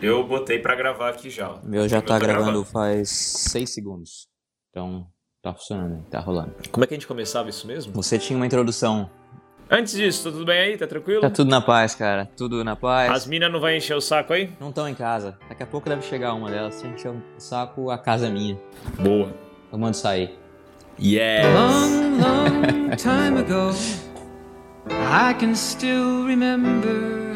[0.00, 1.58] Eu botei pra gravar aqui já.
[1.62, 4.28] Meu já tá gravando faz 6 segundos.
[4.70, 5.06] Então,
[5.42, 6.54] tá funcionando, tá rolando.
[6.70, 7.92] Como é que a gente começava isso mesmo?
[7.94, 9.10] Você tinha uma introdução.
[9.70, 10.76] Antes disso, tá tudo bem aí?
[10.76, 11.20] Tá tranquilo?
[11.20, 12.28] Tá tudo na paz, cara.
[12.36, 13.10] Tudo na paz.
[13.10, 14.52] As minas não vai encher o saco aí?
[14.60, 15.36] Não estão em casa.
[15.48, 16.74] Daqui a pouco deve chegar uma delas.
[16.74, 18.56] Se encher o saco, a casa é minha.
[19.00, 19.34] Boa.
[19.72, 20.38] Eu mando sair.
[21.00, 21.44] Yes.
[21.52, 23.74] long, long time ago.
[24.88, 27.35] I can still remember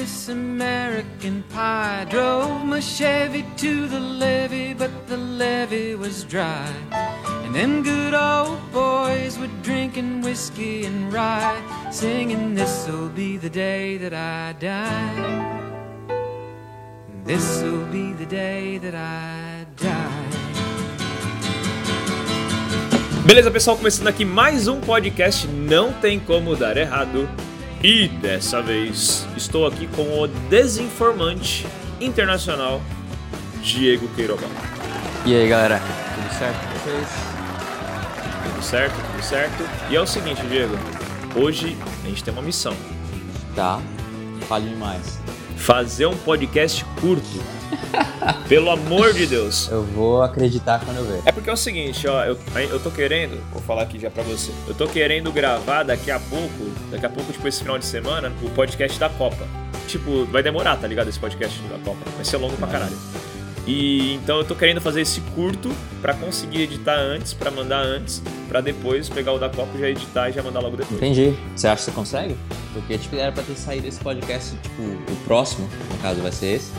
[0.00, 2.06] Miss American Pie.
[2.08, 6.70] Drove my Chevy to the levee, but the levee was dry.
[7.44, 13.96] And them good old boys were drinking whiskey and rye, singing, This'll be the day
[13.98, 15.16] that I die.
[17.24, 20.28] This'll be the day that I die.
[23.26, 27.28] Beleza, pessoal, começando aqui mais um podcast Não Tem Como Dar Errado.
[27.82, 31.64] E dessa vez estou aqui com o desinformante
[32.00, 32.82] internacional
[33.62, 34.46] Diego Queiroga.
[35.24, 35.80] E aí, galera?
[36.14, 37.08] Tudo certo com vocês?
[38.44, 38.94] Tudo certo?
[39.12, 39.90] Tudo certo?
[39.90, 40.74] E é o seguinte, Diego.
[41.36, 42.74] Hoje a gente tem uma missão.
[43.54, 43.80] Tá.
[44.48, 45.20] Fale mais.
[45.58, 47.58] Fazer um podcast curto.
[48.48, 49.68] Pelo amor de Deus.
[49.70, 51.20] Eu vou acreditar quando eu ver.
[51.26, 52.38] É porque é o seguinte, ó, eu,
[52.70, 56.18] eu tô querendo, vou falar aqui já pra você, eu tô querendo gravar daqui a
[56.18, 59.46] pouco, daqui a pouco, tipo, esse final de semana, o podcast da Copa.
[59.86, 61.08] Tipo, vai demorar, tá ligado?
[61.08, 61.98] Esse podcast da Copa.
[62.14, 62.96] Vai ser longo pra caralho.
[63.68, 65.70] E então eu tô querendo fazer esse curto
[66.00, 69.88] pra conseguir editar antes, pra mandar antes, pra depois pegar o da Copa e já
[69.90, 70.96] editar e já mandar logo depois.
[70.96, 71.34] Entendi.
[71.54, 72.36] Você acha que você consegue?
[72.72, 76.54] Porque, tipo, era pra ter saído esse podcast, tipo, o próximo, no caso vai ser
[76.56, 76.72] esse,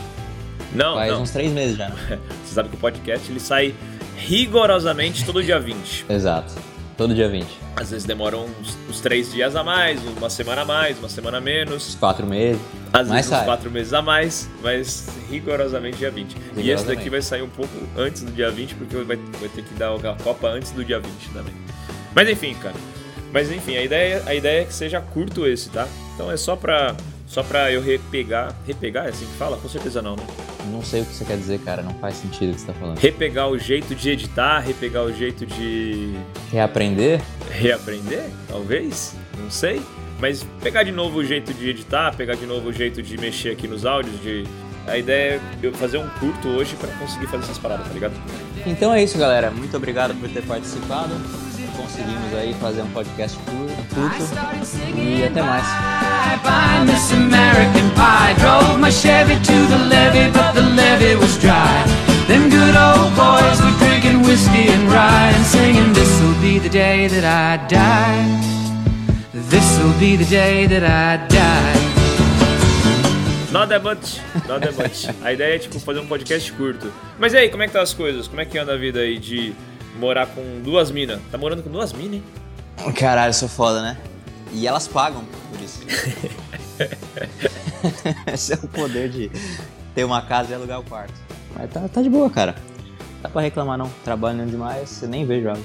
[0.74, 1.22] Não, faz não.
[1.22, 1.88] uns três meses já.
[1.90, 2.18] né?
[2.44, 3.72] Você sabe que o podcast ele sai
[4.16, 6.06] rigorosamente todo dia 20.
[6.08, 6.52] Exato.
[7.00, 7.46] Todo dia 20.
[7.76, 11.38] Às vezes demoram uns, uns três dias a mais, uma semana a mais, uma semana
[11.38, 11.88] a menos.
[11.88, 12.60] Uns quatro meses.
[12.92, 13.44] Às Mas vezes uns sai.
[13.46, 16.36] quatro meses a mais, mas rigorosamente dia 20.
[16.58, 19.64] E esse daqui vai sair um pouco antes do dia 20, porque vai, vai ter
[19.64, 21.54] que dar a Copa antes do dia 20 também.
[22.14, 22.76] Mas enfim, cara.
[23.32, 25.88] Mas enfim, a ideia, a ideia é que seja curto esse, tá?
[26.14, 26.94] Então é só pra,
[27.30, 28.52] só pra eu repegar.
[28.66, 29.56] Repegar é assim que fala?
[29.56, 30.26] Com certeza não, né?
[30.72, 31.80] Não sei o que você quer dizer, cara.
[31.80, 32.98] Não faz sentido o que você tá falando.
[32.98, 36.16] Repegar o jeito de editar, repegar o jeito de
[36.50, 37.20] Reaprender?
[37.48, 39.80] reaprender, talvez, não sei.
[40.18, 43.50] Mas pegar de novo o jeito de editar, pegar de novo o jeito de mexer
[43.50, 44.44] aqui nos áudios, de.
[44.88, 48.14] A ideia é eu fazer um curto hoje pra conseguir fazer essas paradas, tá ligado?
[48.66, 49.52] Então é isso, galera.
[49.52, 51.12] Muito obrigado por ter participado.
[51.80, 54.98] Conseguimos aí fazer um podcast cur- curto.
[54.98, 55.64] E até mais.
[55.64, 58.34] Bye bye, Miss American Pie.
[58.38, 61.84] Drove my Chevy to the levee, but the levee was dry.
[62.28, 67.08] Them good old boys were drinking whiskey and rye and singing, This'll be the day
[67.08, 68.24] that I die.
[69.50, 71.80] This'll be the day that I die.
[73.52, 75.08] Not that much, not that much.
[75.24, 76.92] A ideia é, tipo, fazer um podcast curto.
[77.18, 78.28] Mas e aí, como é que tá as coisas?
[78.28, 79.52] Como é que anda a vida aí de
[80.00, 81.20] morar com duas minas?
[81.30, 82.24] Tá morando com duas minas, hein?
[82.94, 83.96] Caralho, sou foda, né?
[84.52, 85.22] E elas pagam
[85.52, 85.80] por isso.
[88.32, 89.30] Esse é o poder de
[89.94, 91.12] ter uma casa e alugar o quarto.
[91.54, 92.54] Mas tá, tá de boa, cara.
[93.22, 93.90] Dá pra reclamar não.
[94.04, 95.64] Trabalhando demais, você nem vejo elas.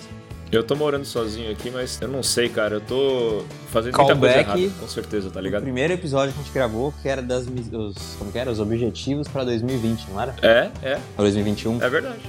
[0.52, 2.76] Eu tô morando sozinho aqui, mas eu não sei, cara.
[2.76, 4.62] Eu tô fazendo muita coisa Callback.
[4.64, 5.64] errada, com certeza, tá O ligado?
[5.64, 8.52] primeiro episódio que a gente gravou, que era das os, como que era?
[8.52, 10.36] Os objetivos pra 2020, não era?
[10.42, 11.82] É, é, Ou 2021?
[11.82, 12.20] é verdade.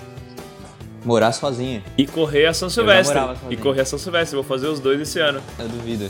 [1.04, 1.82] Morar sozinha.
[1.96, 3.18] E correr a São Silvestre.
[3.18, 3.52] sozinho.
[3.52, 4.34] E correr a São Silvestre.
[4.34, 5.40] Vou fazer os dois esse ano.
[5.58, 6.08] Eu duvido.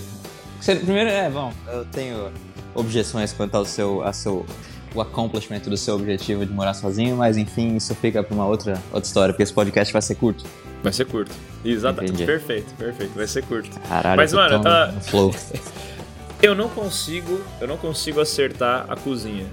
[0.60, 2.30] Você- primeiro, é, bom, eu tenho
[2.74, 4.46] objeções quanto ao seu, a seu,
[4.94, 8.80] o accomplishment do seu objetivo de morar sozinho, mas enfim, isso fica pra uma outra,
[8.92, 10.44] outra história, porque esse podcast vai ser curto.
[10.82, 11.32] Vai ser curto.
[11.64, 12.12] Exatamente.
[12.14, 12.26] Entendi.
[12.26, 13.12] Perfeito, perfeito.
[13.14, 13.78] Vai ser curto.
[13.88, 15.34] Caralho, Mas, mano, tá- flow.
[16.42, 19.46] Eu não consigo, eu não consigo acertar a cozinha.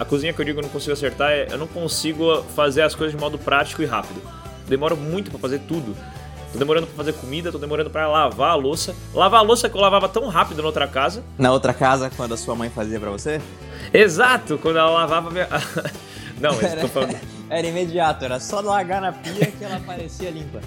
[0.00, 2.80] A cozinha que eu digo que eu não consigo acertar é eu não consigo fazer
[2.80, 4.18] as coisas de modo prático e rápido.
[4.68, 5.96] Demoro muito para fazer tudo.
[6.52, 8.94] Tô demorando pra fazer comida, tô demorando pra lavar a louça.
[9.14, 11.24] Lavar a louça que eu lavava tão rápido na outra casa.
[11.38, 13.40] Na outra casa, quando a sua mãe fazia pra você?
[13.92, 15.48] Exato, quando ela lavava minha.
[16.38, 17.16] Não, mas tô falando.
[17.48, 20.60] Era imediato, era só largar na pia que ela parecia limpa.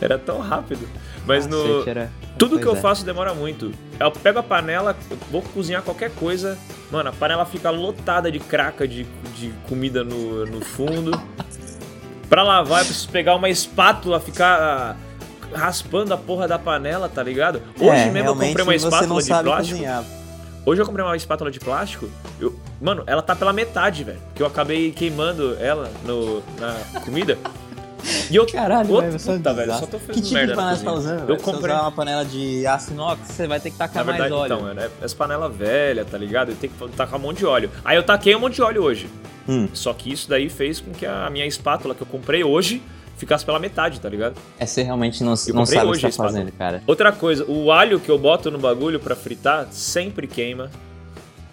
[0.00, 0.88] Era tão rápido.
[1.26, 1.86] Mas no.
[1.88, 2.10] Era...
[2.38, 2.80] Tudo pois que eu é.
[2.80, 3.72] faço demora muito.
[3.98, 4.96] Eu pego a panela,
[5.30, 6.56] vou cozinhar qualquer coisa.
[6.90, 9.04] Mano, a panela fica lotada de craca de,
[9.34, 11.10] de comida no, no fundo.
[12.28, 14.96] pra lavar, eu preciso pegar uma espátula, ficar
[15.54, 17.62] raspando a porra da panela, tá ligado?
[17.78, 19.56] Hoje é, mesmo eu comprei uma espátula de plástico.
[19.56, 20.04] Cozinhar.
[20.64, 22.10] Hoje eu comprei uma espátula de plástico.
[22.40, 24.18] Eu, mano, ela tá pela metade, velho.
[24.26, 27.38] Porque eu acabei queimando ela no, na comida.
[28.30, 30.84] E eu, Caralho, outro, velho, puta, velho, só tô fazendo Que tipo de panela você
[30.84, 31.30] tá usando?
[31.30, 34.70] Eu comprei uma panela de aço inox, você vai ter que tacar verdade, mais óleo.
[34.72, 36.50] Então, é, essa panela velha, tá ligado?
[36.50, 37.70] Eu tenho que tacar um monte de óleo.
[37.84, 39.08] Aí eu taquei um monte de óleo hoje.
[39.48, 39.68] Hum.
[39.72, 42.82] Só que isso daí fez com que a minha espátula que eu comprei hoje
[43.16, 44.36] ficasse pela metade, tá ligado?
[44.58, 46.82] É, você realmente não, não sabe o que tá fazendo, cara.
[46.86, 50.70] Outra coisa, o alho que eu boto no bagulho para fritar sempre queima.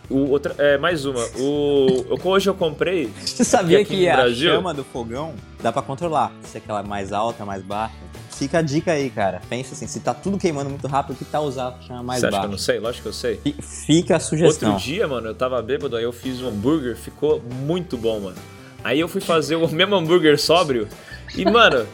[0.09, 1.23] O, outra, é, mais uma.
[1.37, 3.11] O, hoje eu comprei.
[3.23, 4.51] Você sabia que, a Brasil...
[4.51, 6.31] chama do fogão dá para controlar?
[6.43, 7.95] Se é aquela mais alta, mais baixa.
[8.31, 9.41] Fica a dica aí, cara.
[9.47, 12.25] Pensa assim, se tá tudo queimando muito rápido, que tá usar a chama mais Você
[12.25, 12.37] baixa?
[12.37, 12.79] acha que eu não sei?
[12.79, 13.39] Lógico que eu sei.
[13.61, 14.73] Fica a sugestão.
[14.73, 18.37] Outro dia, mano, eu tava bêbado, aí eu fiz um hambúrguer, ficou muito bom, mano.
[18.83, 20.87] Aí eu fui fazer o mesmo hambúrguer sóbrio
[21.35, 21.87] e, mano,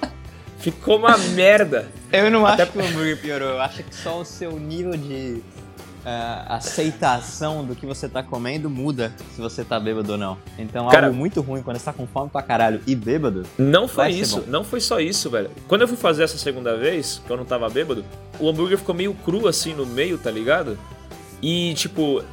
[0.57, 1.87] ficou uma merda.
[2.11, 2.63] Eu não Até...
[2.63, 5.43] acho que o hambúrguer piorou, eu acho que só o seu nível de
[6.05, 10.37] uh, aceitação do que você tá comendo muda se você tá bêbado ou não.
[10.57, 13.45] Então, Cara, algo muito ruim quando você tá com fome pra caralho e bêbado.
[13.57, 15.49] Não foi isso, não foi só isso, velho.
[15.67, 18.03] Quando eu fui fazer essa segunda vez, que eu não tava bêbado,
[18.39, 20.77] o hambúrguer ficou meio cru assim no meio, tá ligado?
[21.41, 22.23] E, tipo,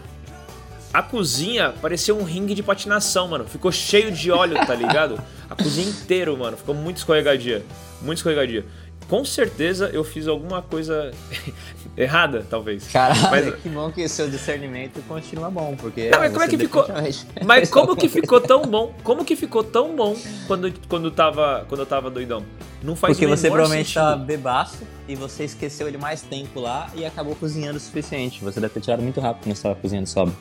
[0.93, 3.45] a cozinha parecia um ringue de patinação, mano.
[3.45, 5.21] Ficou cheio de óleo, tá ligado?
[5.49, 6.57] A cozinha inteira, mano.
[6.57, 7.65] Ficou muito escorregadia.
[8.03, 8.65] Muito escorregadia.
[9.09, 11.13] Com certeza eu fiz alguma coisa
[11.97, 12.89] errada, talvez.
[12.89, 13.55] Caralho, mas...
[13.63, 16.11] que bom que o seu discernimento continua bom, porque.
[16.11, 16.87] Não, mas como é que ficou?
[17.45, 18.93] Mas como que ficou tão bom?
[19.03, 20.17] Como que ficou tão bom
[20.47, 22.43] quando, quando, tava, quando eu tava doidão?
[22.83, 24.03] Não faz Porque você provavelmente sentido.
[24.03, 28.43] tava bebaço e você esqueceu ele mais tempo lá e acabou cozinhando o suficiente.
[28.45, 30.35] Você deve ter tirado muito rápido quando você tava cozinhando sobra.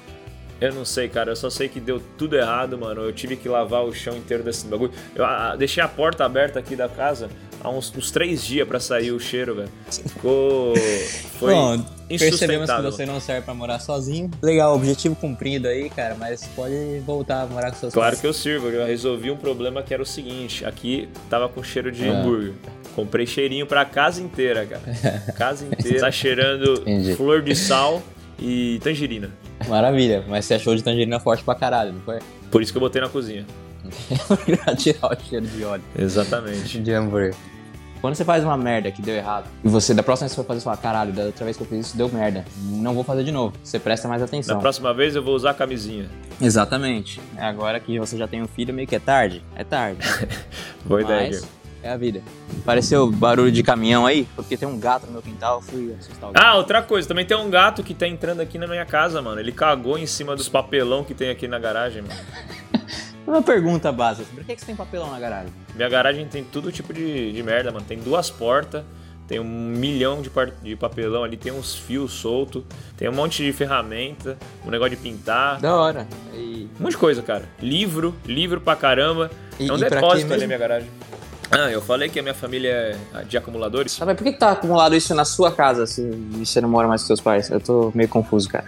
[0.60, 1.31] Eu não sei, cara.
[1.31, 3.02] Eu só sei que deu tudo errado, mano.
[3.02, 4.92] Eu tive que lavar o chão inteiro desse bagulho.
[5.13, 7.30] Eu a, deixei a porta aberta aqui da casa
[7.66, 9.69] há uns, uns três dias para sair o cheiro, velho.
[9.90, 10.75] Ficou.
[11.40, 11.54] Foi.
[11.54, 14.30] Bom, percebemos que você não serve para morar sozinho.
[14.42, 18.22] Legal, objetivo cumprido aí, cara, mas pode voltar a morar com seus Claro pais.
[18.22, 18.68] que eu sirvo.
[18.68, 22.12] Eu resolvi um problema que era o seguinte: aqui tava com cheiro de ah.
[22.12, 22.54] hambúrguer.
[22.96, 24.81] Comprei cheirinho pra casa inteira, cara.
[25.36, 26.00] Casa inteira.
[26.00, 27.13] tá cheirando Entendi.
[27.16, 28.02] flor de sal
[28.40, 29.31] e tangerina.
[29.68, 32.19] Maravilha, mas você achou de tangerina forte pra caralho, não foi?
[32.52, 33.46] Por isso que eu botei na cozinha.
[34.63, 35.84] pra tirar o cheiro de óleo.
[35.98, 36.80] Exatamente.
[36.80, 37.36] De hambúrguer.
[38.02, 40.46] Quando você faz uma merda que deu errado, e você da próxima vez que for
[40.46, 42.46] fazer, você fala, caralho, da outra vez que eu fiz isso deu merda.
[42.63, 43.56] Não vou fazer de novo.
[43.63, 44.56] Você presta mais atenção.
[44.56, 46.07] Na próxima vez eu vou usar a camisinha.
[46.40, 47.19] Exatamente.
[47.38, 49.42] Agora que você já tem um filho, meio que é tarde.
[49.56, 50.00] É tarde.
[50.86, 51.10] Boa Mas...
[51.10, 51.42] ideia,
[51.86, 52.22] é a vida.
[52.66, 56.34] Pareceu barulho de caminhão aí, porque tem um gato no meu quintal, fui assustar o
[56.34, 56.44] gato.
[56.44, 59.40] Ah, outra coisa, também tem um gato que tá entrando aqui na minha casa, mano.
[59.40, 62.20] Ele cagou em cima dos papelão que tem aqui na garagem, mano.
[63.26, 65.52] Uma pergunta básica, por que, que você tem papelão na garagem?
[65.74, 67.86] Minha garagem tem todo tipo de, de merda, mano.
[67.86, 68.83] Tem duas portas,
[69.28, 70.31] tem um milhão de,
[70.62, 72.64] de papelão ali, tem uns fios soltos,
[72.95, 75.59] tem um monte de ferramenta, um negócio de pintar.
[75.59, 76.07] Da hora.
[76.33, 76.68] E...
[76.80, 77.45] Um monte de coisa, cara.
[77.59, 79.31] Livro, livro pra caramba.
[79.59, 80.90] E, é um depósito ali na minha garagem.
[81.57, 83.97] Ah, eu falei que a minha família é de acumuladores.
[84.02, 86.02] Ah, mas por que, que tá acumulado isso na sua casa se
[86.33, 87.50] você não mora mais com seus pais?
[87.50, 88.66] Eu tô meio confuso, cara.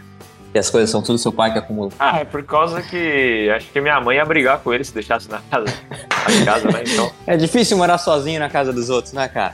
[0.53, 1.91] E as coisas são tudo seu pai que acumula.
[1.99, 5.29] Ah, é por causa que acho que minha mãe ia brigar com ele se deixasse
[5.29, 5.65] na casa.
[5.91, 6.83] Na casa, né?
[6.87, 7.11] Então.
[7.27, 9.53] É difícil morar sozinho na casa dos outros, né, cara?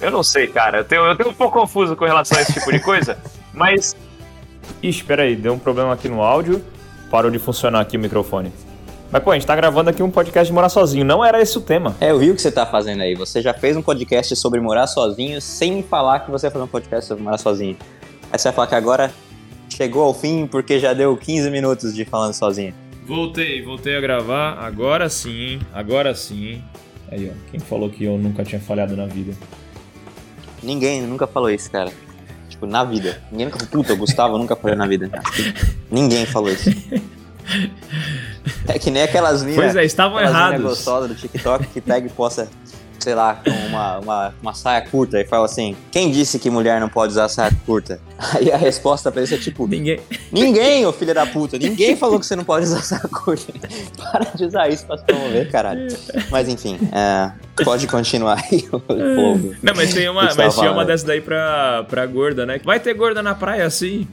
[0.00, 0.78] Eu não sei, cara.
[0.78, 3.16] Eu tenho, eu tenho um pouco confuso com relação a esse tipo de coisa,
[3.54, 3.94] mas.
[4.82, 6.60] Ixi, peraí, deu um problema aqui no áudio.
[7.12, 8.52] Parou de funcionar aqui o microfone.
[9.12, 11.04] Mas, pô, a gente tá gravando aqui um podcast de morar sozinho.
[11.04, 11.94] Não era esse o tema.
[12.00, 13.14] É, eu vi o que você tá fazendo aí.
[13.14, 16.64] Você já fez um podcast sobre morar sozinho sem me falar que você ia fazer
[16.64, 17.76] um podcast sobre morar sozinho.
[18.32, 19.12] Aí você vai falar que agora
[19.68, 22.72] chegou ao fim porque já deu 15 minutos de falando sozinho.
[23.06, 24.54] Voltei, voltei a gravar.
[24.54, 26.62] Agora sim, agora sim.
[27.10, 27.50] Aí, ó.
[27.50, 29.34] Quem falou que eu nunca tinha falhado na vida?
[30.62, 31.92] Ninguém nunca falou isso, cara.
[32.48, 33.22] Tipo, na vida.
[33.30, 35.10] Ninguém nunca falou, puta, Gustavo nunca falou na vida.
[35.90, 36.70] Ninguém falou isso.
[38.68, 39.56] É que nem aquelas minas.
[39.56, 40.62] Pois é, estavam errados.
[40.62, 42.48] gostosa do TikTok que pega e posta
[43.02, 46.80] sei lá, com uma, uma, uma saia curta e fala assim: quem disse que mulher
[46.80, 48.00] não pode usar saia curta?
[48.34, 50.00] Aí a resposta pra isso é tipo: Ninguém.
[50.30, 53.52] Ninguém, ô filho da puta, ninguém falou que você não pode usar saia curta.
[53.98, 55.88] Para de usar isso pra se promover, caralho.
[56.30, 57.32] Mas enfim, é,
[57.64, 59.54] pode continuar aí o povo.
[59.62, 62.60] Não, mas tem uma, mas tinha uma dessa daí pra, pra gorda, né?
[62.64, 64.06] Vai ter gorda na praia assim?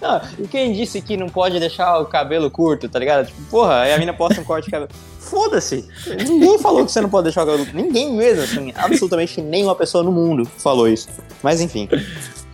[0.00, 3.26] não, e quem disse que não pode deixar o cabelo curto, tá ligado?
[3.26, 4.90] Tipo, porra, aí a mina posta um corte de cabelo.
[5.26, 5.84] Foda-se!
[6.26, 7.66] Ninguém falou que você não pode deixar o cabelo.
[7.74, 11.08] Ninguém mesmo, assim, absolutamente nenhuma pessoa no mundo falou isso.
[11.42, 11.88] Mas enfim.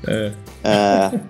[0.06, 0.32] É.
[0.64, 1.20] Uh,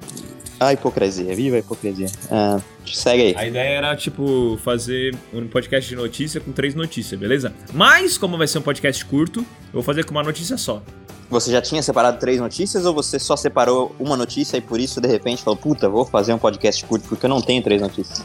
[0.60, 2.06] a hipocrisia, viva a hipocrisia.
[2.06, 3.34] Uh, segue aí.
[3.36, 7.52] A ideia era, tipo, fazer um podcast de notícia com três notícias, beleza?
[7.72, 10.80] Mas, como vai ser um podcast curto, eu vou fazer com uma notícia só.
[11.28, 15.00] Você já tinha separado três notícias ou você só separou uma notícia e por isso,
[15.00, 18.24] de repente, falou, puta, vou fazer um podcast curto porque eu não tenho três notícias?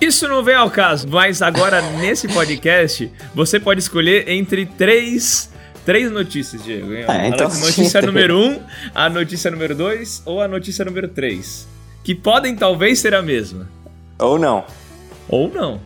[0.00, 5.50] Isso não vem ao caso, mas agora nesse podcast você pode escolher entre três,
[5.86, 6.92] três notícias, Diego.
[6.92, 8.60] É, então a notícia número um,
[8.94, 11.66] a notícia número dois ou a notícia número três.
[12.04, 13.68] Que podem talvez ser a mesma.
[14.18, 14.64] Ou não.
[15.28, 15.80] Ou não.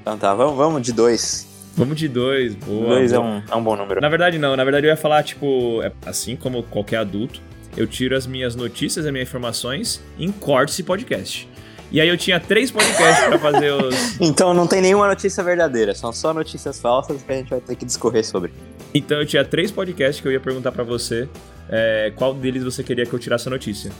[0.00, 1.46] Então tá, vamos, vamos de dois.
[1.76, 2.88] Vamos de dois, boa.
[2.88, 3.12] Dois.
[3.12, 4.00] É, um, é um bom número.
[4.00, 4.56] Na verdade, não.
[4.56, 7.40] Na verdade, eu ia falar, tipo, é assim como qualquer adulto,
[7.76, 11.48] eu tiro as minhas notícias, as minhas informações em cortes e podcast.
[11.92, 13.94] E aí eu tinha três podcasts para fazer os.
[14.18, 17.76] Então não tem nenhuma notícia verdadeira, são só notícias falsas que a gente vai ter
[17.76, 18.52] que discorrer sobre.
[18.94, 21.28] Então eu tinha três podcasts que eu ia perguntar para você
[21.68, 23.92] é, qual deles você queria que eu tirasse a notícia.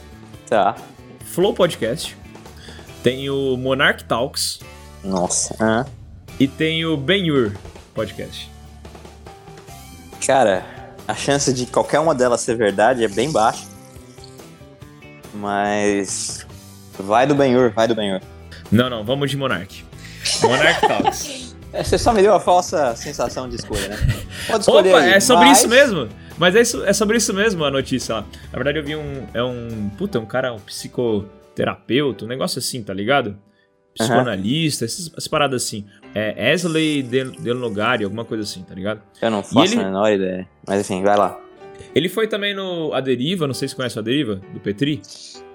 [0.49, 0.75] Tá.
[1.23, 2.17] Flow Podcast,
[3.03, 4.59] tem o Monarch Talks.
[5.03, 5.55] Nossa.
[5.59, 5.85] Ah.
[6.39, 7.51] E tem o Benhur
[7.93, 8.49] Podcast.
[10.25, 10.65] Cara,
[11.07, 13.67] a chance de qualquer uma delas ser verdade é bem baixa.
[15.33, 16.45] Mas
[16.99, 18.21] Vai do Benhur, vai do Benhur.
[18.71, 19.85] Não, não, vamos de Monarch.
[20.41, 21.55] Monarch Talks.
[21.71, 23.97] É, você só me deu a falsa sensação de escolha, né?
[24.47, 25.57] Pode escolher Opa, aí, é sobre mas...
[25.57, 26.09] isso mesmo?
[26.37, 28.25] Mas é, isso, é sobre isso mesmo a notícia lá.
[28.51, 29.25] Na verdade, eu vi um.
[29.33, 29.89] É um.
[29.97, 33.37] Puta, um cara, um psicoterapeuta, um negócio assim, tá ligado?
[33.95, 34.87] Psicoanalista, uhum.
[34.87, 35.85] essas, essas, paradas assim.
[36.13, 39.01] É Esley Delnogari, alguma coisa assim, tá ligado?
[39.21, 39.81] Eu não faço ele...
[39.81, 40.47] a menor ideia.
[40.67, 41.39] Mas enfim, vai lá.
[41.93, 45.01] Ele foi também no A Deriva, não sei se conhece a Deriva, do Petri.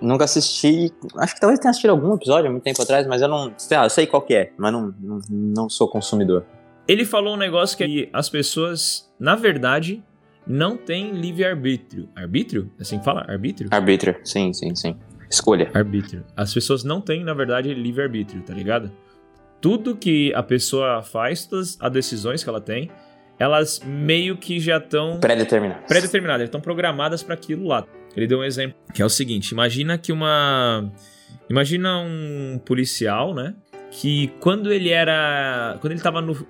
[0.00, 0.92] Nunca assisti.
[1.16, 3.52] Acho que talvez tenha assistido algum episódio há muito tempo atrás, mas eu não.
[3.56, 6.44] Sei eu sei qual que é, mas não, não, não sou consumidor.
[6.86, 10.02] Ele falou um negócio que as pessoas, na verdade,
[10.46, 12.08] não têm livre-arbítrio.
[12.16, 12.70] Arbítrio?
[12.80, 13.26] Assim que fala?
[13.28, 13.68] Arbítrio?
[13.70, 14.96] Arbítrio, sim, sim, sim.
[15.30, 15.70] Escolha.
[15.74, 16.24] Arbítrio.
[16.34, 18.90] As pessoas não têm, na verdade, livre-arbítrio, tá ligado?
[19.60, 22.90] Tudo que a pessoa faz, todas as decisões que ela tem,
[23.38, 25.86] elas meio que já estão pré-determinadas.
[25.86, 27.86] Pré-determinadas, estão programadas para aquilo lá.
[28.16, 30.90] Ele deu um exemplo que é o seguinte: imagina que uma
[31.48, 33.54] imagina um policial, né,
[33.90, 36.46] que quando ele era quando ele tava no,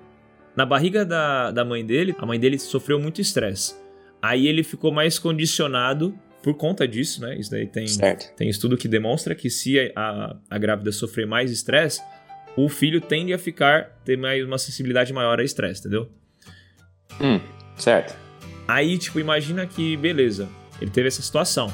[0.55, 3.75] na barriga da, da mãe dele, a mãe dele sofreu muito estresse.
[4.21, 7.37] Aí ele ficou mais condicionado por conta disso, né?
[7.37, 8.33] Isso daí tem, certo.
[8.35, 12.01] tem estudo que demonstra que se a, a grávida sofrer mais estresse,
[12.57, 16.09] o filho tende a ficar, ter mais uma sensibilidade maior a estresse, entendeu?
[17.21, 17.39] Hum,
[17.77, 18.15] certo.
[18.67, 20.47] Aí, tipo, imagina que, beleza,
[20.81, 21.71] ele teve essa situação.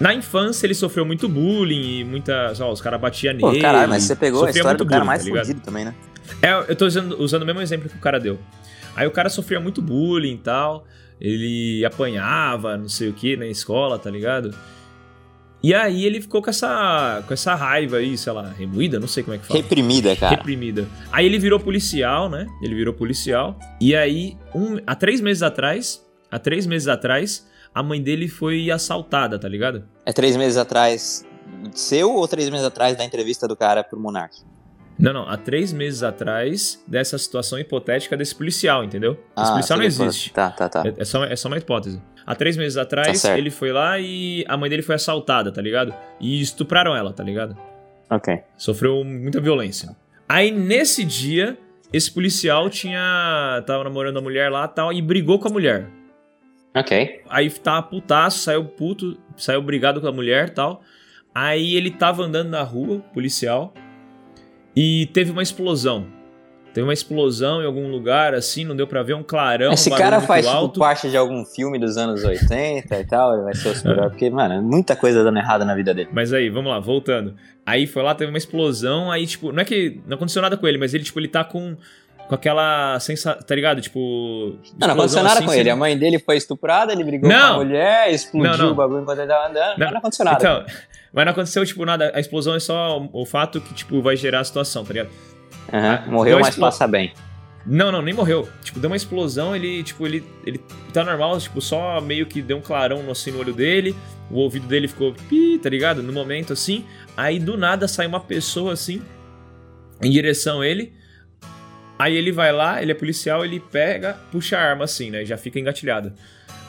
[0.00, 2.60] Na infância, ele sofreu muito bullying e muitas.
[2.60, 3.56] Ó, os caras batiam nele.
[3.56, 5.94] Pô, caralho, mas você pegou a história do cara mais tá fudido também, né?
[6.40, 8.38] É, eu tô usando, usando o mesmo exemplo que o cara deu.
[8.96, 10.84] Aí o cara sofria muito bullying e tal.
[11.20, 14.52] Ele apanhava, não sei o que, na escola, tá ligado?
[15.62, 19.22] E aí ele ficou com essa, com essa raiva aí, sei lá, remoída, não sei
[19.22, 19.60] como é que fala.
[19.60, 20.36] Reprimida, cara.
[20.36, 20.88] Reprimida.
[21.12, 22.46] Aí ele virou policial, né?
[22.60, 23.56] Ele virou policial.
[23.80, 28.70] E aí, um, há três meses atrás, há três meses atrás, a mãe dele foi
[28.70, 29.84] assaltada, tá ligado?
[30.04, 31.24] É três meses atrás
[31.74, 34.36] seu ou três meses atrás da entrevista do cara pro Monark?
[34.98, 35.28] Não, não.
[35.28, 39.12] Há três meses atrás dessa situação hipotética desse policial, entendeu?
[39.12, 40.32] Esse ah, policial não existe.
[40.32, 40.82] Tá, tá, tá.
[40.86, 42.00] É, é, só, é só uma hipótese.
[42.26, 45.60] Há três meses atrás, tá ele foi lá e a mãe dele foi assaltada, tá
[45.60, 45.94] ligado?
[46.20, 47.56] E estupraram ela, tá ligado?
[48.08, 48.40] Ok.
[48.56, 49.96] Sofreu muita violência.
[50.28, 51.58] Aí, nesse dia,
[51.92, 53.62] esse policial tinha...
[53.66, 55.88] Tava namorando a mulher lá tal e brigou com a mulher.
[56.74, 57.22] Ok.
[57.28, 60.82] Aí tava putaço, saiu puto, saiu brigado com a mulher tal.
[61.34, 63.74] Aí ele tava andando na rua, policial,
[64.74, 66.06] e teve uma explosão.
[66.72, 69.72] Teve uma explosão em algum lugar, assim, não deu pra ver um clarão.
[69.72, 73.42] Esse um cara faz tipo, parte de algum filme dos anos 80 e tal, ele
[73.42, 76.08] vai ser o super porque, mano, é muita coisa dando errado na vida dele.
[76.12, 77.34] Mas aí, vamos lá, voltando.
[77.66, 80.66] Aí foi lá, teve uma explosão, aí, tipo, não é que não aconteceu nada com
[80.66, 81.76] ele, mas ele, tipo, ele tá com
[82.28, 83.82] com aquela sensação, tá ligado?
[83.82, 84.56] Tipo.
[84.78, 85.68] Não, não aconteceu nada assim, com ele.
[85.68, 87.56] A mãe dele foi estuprada, ele brigou não.
[87.56, 88.72] com a mulher, explodiu não, não.
[88.72, 89.78] o bagulho enquanto ele tava andando.
[89.78, 90.38] Não, não aconteceu nada.
[90.38, 90.64] Então,
[91.12, 92.10] mas não aconteceu, tipo, nada.
[92.14, 95.10] A explosão é só o fato que, tipo, vai gerar a situação, tá ligado?
[95.72, 96.12] Uhum.
[96.12, 97.12] Morreu, mas passa bem.
[97.64, 98.48] Não, não, nem morreu.
[98.62, 100.58] Tipo, deu uma explosão, ele, tipo, ele, ele
[100.92, 103.94] tá normal, tipo, só meio que deu um clarão assim no olho dele,
[104.30, 106.02] o ouvido dele ficou pi, tá ligado?
[106.02, 106.84] No momento assim.
[107.16, 109.00] Aí do nada sai uma pessoa assim,
[110.02, 110.92] em direção a ele.
[111.98, 115.24] Aí ele vai lá, ele é policial, ele pega, puxa a arma assim, né?
[115.24, 116.12] Já fica engatilhado.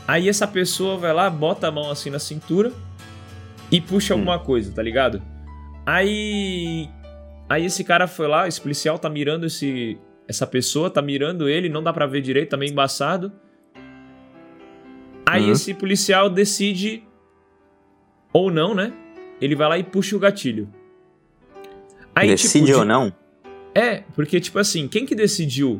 [0.07, 2.71] Aí essa pessoa vai lá, bota a mão assim na cintura
[3.71, 4.17] e puxa hum.
[4.17, 5.21] alguma coisa, tá ligado?
[5.85, 6.87] Aí.
[7.53, 9.95] Aí esse cara foi lá, esse policial tá mirando esse,
[10.27, 13.31] essa pessoa, tá mirando ele, não dá pra ver direito, tá meio embaçado.
[15.24, 15.51] Aí uhum.
[15.51, 17.03] esse policial decide.
[18.33, 18.91] Ou não, né?
[19.39, 20.67] Ele vai lá e puxa o gatilho.
[22.15, 23.13] Aí, decide tipo, ou não?
[23.75, 25.79] É, porque, tipo assim, quem que decidiu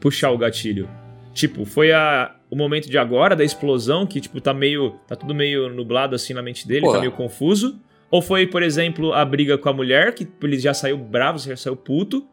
[0.00, 0.90] puxar o gatilho?
[1.32, 4.98] Tipo, foi a, o momento de agora, da explosão, que, tipo, tá meio.
[5.06, 7.80] tá tudo meio nublado assim na mente dele, tá meio confuso.
[8.14, 11.56] Ou foi, por exemplo, a briga com a mulher, que ele já saiu bravo, já
[11.56, 12.24] saiu puto.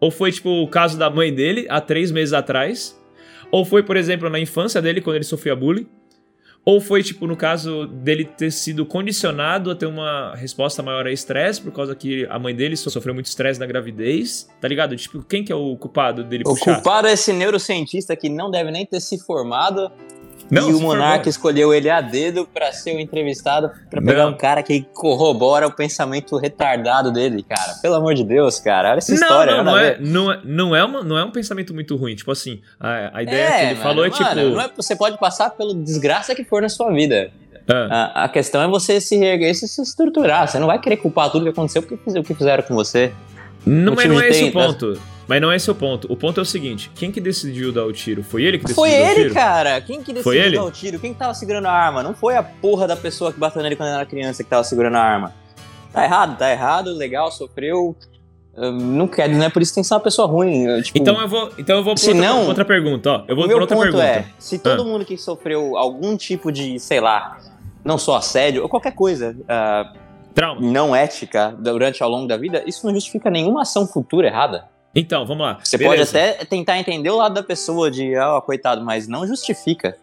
[0.00, 3.00] Ou foi, tipo, o caso da mãe dele, há três meses atrás.
[3.48, 5.86] Ou foi, por exemplo, na infância dele, quando ele sofria bullying.
[6.64, 11.12] Ou foi, tipo, no caso dele ter sido condicionado a ter uma resposta maior a
[11.12, 14.96] estresse, por causa que a mãe dele sofreu muito estresse na gravidez, tá ligado?
[14.96, 16.74] Tipo, quem que é o culpado dele O puxar?
[16.74, 19.92] culpado é esse neurocientista que não deve nem ter se formado
[20.50, 24.32] não, e o Monark escolheu ele a dedo para ser o entrevistado, para pegar não.
[24.32, 27.74] um cara que corrobora o pensamento retardado dele, cara.
[27.80, 28.90] Pelo amor de Deus, cara.
[28.90, 29.56] Olha essa não, história.
[29.56, 32.14] Não, não é, não, é, não, é uma, não é um pensamento muito ruim.
[32.14, 34.34] Tipo assim, a, a ideia é, que ele mano, falou é tipo.
[34.34, 37.30] Não é, você pode passar pela desgraça que for na sua vida.
[37.68, 38.12] Ah.
[38.14, 40.48] A, a, questão é você se reerguer e se estruturar.
[40.48, 43.12] Você não vai querer culpar tudo que aconteceu porque o que fizeram com você.
[43.64, 44.98] Não, mas não é esse o ponto.
[45.30, 46.12] Mas não é esse o ponto.
[46.12, 48.20] O ponto é o seguinte: quem que decidiu dar o tiro?
[48.24, 49.32] Foi ele que decidiu foi dar ele, o tiro?
[49.32, 49.80] Foi ele, cara.
[49.80, 50.56] Quem que decidiu ele?
[50.56, 50.98] dar o tiro?
[50.98, 52.02] Quem que tava segurando a arma?
[52.02, 54.96] Não foi a porra da pessoa que bateu nele quando era criança que tava segurando
[54.96, 55.32] a arma.
[55.92, 57.94] Tá errado, tá errado, legal, sofreu.
[58.56, 60.82] Não quer, não é por isso que tem que ser uma pessoa ruim.
[60.82, 63.24] Tipo, então eu vou, então eu vou por outra, não, outra pergunta, ó.
[63.28, 64.02] Eu vou por outra pergunta.
[64.02, 64.84] É, se todo ah.
[64.84, 67.38] mundo que sofreu algum tipo de, sei lá,
[67.84, 69.96] não só assédio ou qualquer coisa, uh,
[70.34, 70.60] Trauma.
[70.60, 74.68] não ética durante ao longo da vida, isso não justifica nenhuma ação futura errada.
[74.94, 75.58] Então, vamos lá.
[75.62, 76.12] Você beleza.
[76.12, 79.96] pode até tentar entender o lado da pessoa de, ó, oh, coitado, mas não justifica.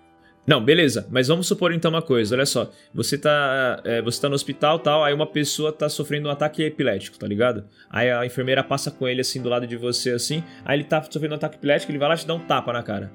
[0.47, 2.71] Não, beleza, mas vamos supor então uma coisa, olha só.
[2.93, 6.63] Você tá, é, você tá no hospital tal, aí uma pessoa tá sofrendo um ataque
[6.63, 7.65] epilético, tá ligado?
[7.89, 11.03] Aí a enfermeira passa com ele assim do lado de você assim, aí ele tá
[11.03, 13.11] sofrendo um ataque epilético, ele vai lá e te dá um tapa na cara.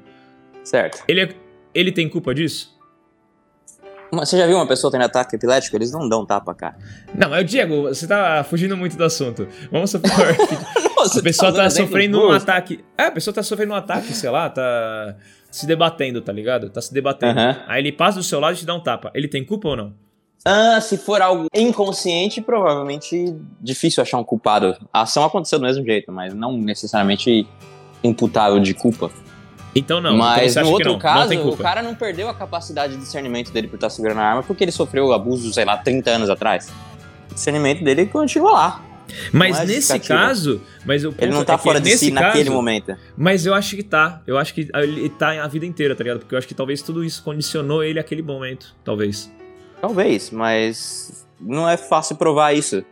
[0.63, 1.03] Certo.
[1.09, 1.29] Ele, é,
[1.75, 2.79] ele tem culpa disso?
[4.13, 5.75] Você já viu uma pessoa tendo ataque epilético?
[5.75, 6.77] Eles não dão tapa, cara.
[7.15, 9.49] Não, é o Diego, você tá fugindo muito do assunto.
[9.71, 12.85] Vamos supor que Nossa, a pessoa tá, tá sofrendo um ataque.
[12.97, 15.17] É, a pessoa tá sofrendo um ataque, sei lá, tá
[15.51, 16.71] se debatendo, tá ligado?
[16.71, 17.39] Tá se debatendo.
[17.39, 17.57] Uhum.
[17.67, 19.11] Aí ele passa do seu lado e te dá um tapa.
[19.15, 19.95] Ele tem culpa ou não?
[20.45, 24.77] Ah, se for algo inconsciente, provavelmente difícil achar um culpado.
[24.93, 27.47] A ação aconteceu do mesmo jeito, mas não necessariamente
[28.03, 29.11] imputável de culpa.
[29.75, 30.17] Então não.
[30.17, 33.53] Mas então no outro não, caso, não o cara não perdeu a capacidade de discernimento
[33.53, 36.71] dele por estar segurando a arma porque ele sofreu abuso, sei lá, 30 anos atrás.
[37.31, 38.92] O discernimento dele continua lá.
[39.33, 42.51] Mas é nesse caso, mas o ele não tá é fora de si caso, naquele
[42.51, 42.97] momento.
[43.17, 44.23] Mas eu acho que tá.
[44.27, 46.21] Eu acho que ele tá a vida inteira, tá ligado?
[46.21, 49.33] Porque eu acho que talvez tudo isso condicionou ele àquele momento, talvez.
[49.81, 52.85] Talvez, mas não é fácil provar isso.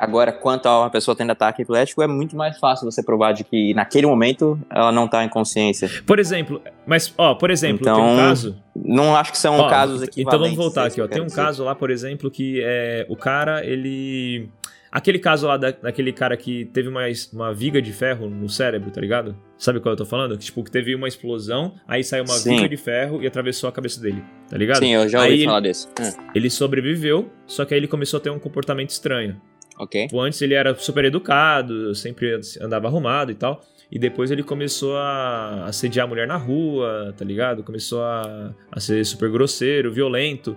[0.00, 3.44] Agora, quanto a uma pessoa tendo ataque epilético, é muito mais fácil você provar de
[3.44, 5.90] que naquele momento ela não está em consciência.
[6.06, 8.56] Por exemplo, mas, ó, por exemplo, então, tem um caso.
[8.74, 10.16] Não acho que são ó, casos equivalentes.
[10.16, 11.06] Então vamos voltar aqui, ó.
[11.06, 11.36] Tem um dizer.
[11.36, 14.48] caso lá, por exemplo, que é o cara, ele.
[14.92, 18.90] Aquele caso lá da, daquele cara que teve uma, uma viga de ferro no cérebro,
[18.90, 19.36] tá ligado?
[19.56, 20.36] Sabe qual eu tô falando?
[20.36, 22.56] Tipo, que teve uma explosão, aí saiu uma Sim.
[22.56, 24.78] viga de ferro e atravessou a cabeça dele, tá ligado?
[24.78, 25.86] Sim, eu já ouvi aí falar ele, desse.
[25.86, 26.30] Hum.
[26.34, 29.40] Ele sobreviveu, só que aí ele começou a ter um comportamento estranho.
[29.78, 30.08] Ok.
[30.08, 33.64] Tipo, antes ele era super educado, sempre andava arrumado e tal.
[33.92, 37.62] E depois ele começou a assediar a mulher na rua, tá ligado?
[37.62, 40.56] Começou a, a ser super grosseiro, violento.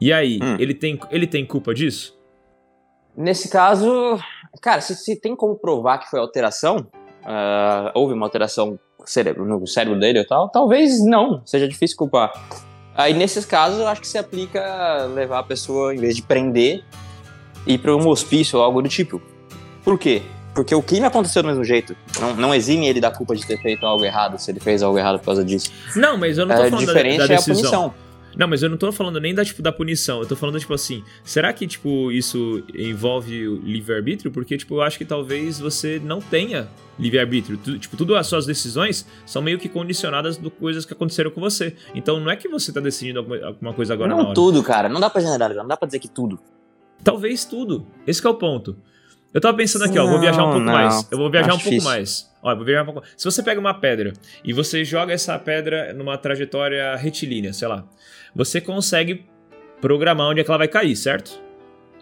[0.00, 0.56] E aí, hum.
[0.58, 2.15] ele, tem, ele tem culpa disso?
[3.16, 4.18] Nesse caso,
[4.60, 6.86] cara, se, se tem como provar que foi alteração,
[7.22, 12.32] uh, houve uma alteração no cérebro dele e tal, talvez não, seja difícil culpar.
[12.94, 16.82] Aí nesses casos eu acho que se aplica levar a pessoa, em vez de prender,
[17.66, 19.20] ir para um hospício ou algo do tipo.
[19.84, 20.22] Por quê?
[20.54, 21.94] Porque o crime aconteceu do mesmo jeito.
[22.18, 24.98] Não, não exime ele da culpa de ter feito algo errado, se ele fez algo
[24.98, 25.70] errado por causa disso.
[25.94, 27.54] Não, mas eu não tô é, falando diferente da, da decisão.
[27.54, 28.05] É a punição.
[28.36, 30.20] Não, mas eu não tô falando nem da, tipo, da punição.
[30.20, 34.30] Eu tô falando, tipo assim, será que, tipo, isso envolve o livre-arbítrio?
[34.30, 36.68] Porque, tipo, eu acho que talvez você não tenha
[36.98, 37.56] livre-arbítrio.
[37.78, 41.74] Tipo, tudo as suas decisões são meio que condicionadas de coisas que aconteceram com você.
[41.94, 44.88] Então não é que você tá decidindo alguma, alguma coisa agora não tudo, cara.
[44.88, 46.38] Não dá pra generalizar, não dá pra dizer que tudo.
[47.02, 47.86] Talvez tudo.
[48.06, 48.76] Esse é o ponto.
[49.34, 51.08] Eu tava pensando aqui, ó, eu vou viajar um pouco não, mais.
[51.10, 52.30] Eu vou viajar um pouco mais.
[52.42, 53.02] Ó, eu vou viajar um pouco.
[53.16, 57.84] Se você pega uma pedra e você joga essa pedra numa trajetória retilínea, sei lá,
[58.36, 59.24] você consegue
[59.80, 61.40] programar onde é que ela vai cair, certo?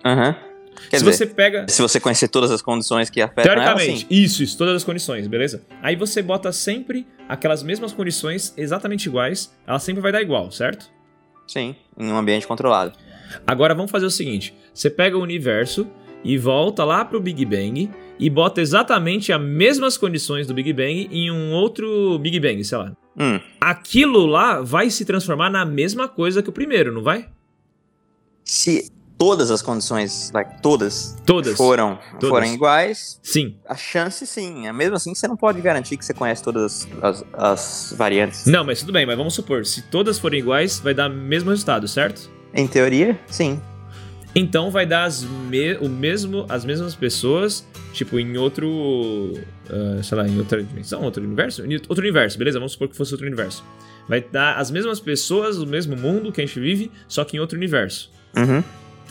[0.05, 0.29] Aham.
[0.29, 0.55] Uhum.
[0.91, 1.67] Quer se dizer, você pega.
[1.69, 5.29] Se você conhecer todas as condições que afetam Teoricamente, ela, isso, isso, todas as condições,
[5.29, 5.63] beleza?
[5.81, 10.91] Aí você bota sempre aquelas mesmas condições exatamente iguais, ela sempre vai dar igual, certo?
[11.47, 12.93] Sim, em um ambiente controlado.
[13.47, 15.87] Agora vamos fazer o seguinte: você pega o universo
[16.25, 21.09] e volta lá pro Big Bang e bota exatamente as mesmas condições do Big Bang
[21.11, 22.93] em um outro Big Bang, sei lá.
[23.19, 23.41] Hum.
[23.61, 27.29] Aquilo lá vai se transformar na mesma coisa que o primeiro, não vai?
[28.45, 32.29] Se todas as condições, like, todas, todas foram, todas.
[32.29, 33.57] foram iguais, sim.
[33.69, 34.67] A chance sim.
[34.67, 38.47] É mesmo assim você não pode garantir que você conhece todas as, as variantes.
[38.47, 41.51] Não, mas tudo bem, mas vamos supor, se todas forem iguais, vai dar o mesmo
[41.51, 42.31] resultado, certo?
[42.53, 43.61] Em teoria, sim.
[44.35, 48.69] Então vai dar as, me o mesmo, as mesmas pessoas, tipo, em outro.
[48.69, 51.65] Uh, sei lá, em outra dimensão, outro universo?
[51.65, 52.59] Em outro universo, beleza?
[52.59, 53.65] Vamos supor que fosse outro universo.
[54.09, 57.41] Vai dar as mesmas pessoas, o mesmo mundo que a gente vive, só que em
[57.41, 58.11] outro universo.
[58.37, 58.63] Uhum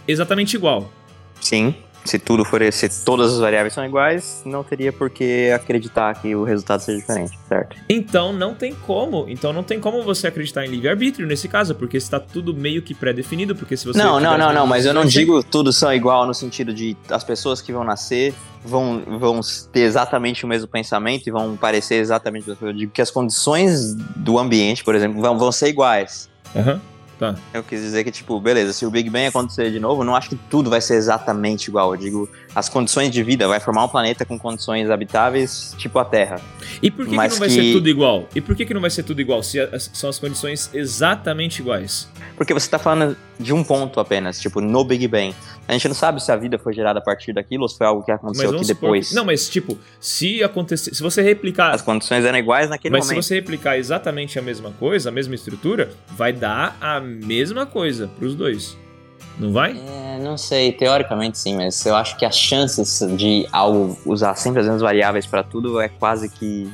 [0.07, 0.91] exatamente igual.
[1.39, 1.75] Sim.
[2.05, 6.35] Se tudo for se todas as variáveis são iguais, não teria por que acreditar que
[6.35, 7.75] o resultado seja diferente, certo?
[7.89, 11.97] Então não tem como, então não tem como você acreditar em livre-arbítrio nesse caso, porque
[11.97, 15.05] está tudo meio que pré-definido, porque se você Não, não, não, não, mas eu não
[15.05, 19.81] digo tudo são igual no sentido de as pessoas que vão nascer vão, vão ter
[19.81, 24.39] exatamente o mesmo pensamento e vão parecer exatamente o Eu digo que as condições do
[24.39, 26.29] ambiente, por exemplo, vão, vão ser iguais.
[26.55, 26.79] Uhum.
[27.17, 27.35] Tá.
[27.53, 30.29] Eu quis dizer que, tipo, beleza, se o Big Bang acontecer de novo, não acho
[30.29, 31.93] que tudo vai ser exatamente igual.
[31.93, 36.05] Eu digo, as condições de vida, vai formar um planeta com condições habitáveis, tipo a
[36.05, 36.39] Terra.
[36.81, 37.55] E por que, que não vai que...
[37.55, 38.27] ser tudo igual?
[38.35, 39.57] E por que, que não vai ser tudo igual se
[39.93, 42.09] são as condições exatamente iguais?
[42.35, 45.33] Porque você tá falando de um ponto apenas, tipo, no Big Bang.
[45.67, 47.87] A gente não sabe se a vida foi gerada a partir daquilo ou se foi
[47.87, 49.09] algo que aconteceu aqui depois.
[49.09, 49.15] Que...
[49.15, 53.17] Não, mas tipo, se acontecer, se você replicar as condições eram iguais naquele mas momento.
[53.17, 57.65] Mas se você replicar exatamente a mesma coisa, a mesma estrutura, vai dar a mesma
[57.65, 58.77] coisa para os dois.
[59.39, 59.71] Não vai?
[59.71, 64.59] É, não sei, teoricamente sim, mas eu acho que as chances de algo usar sempre
[64.59, 66.71] as mesmas variáveis para tudo é quase que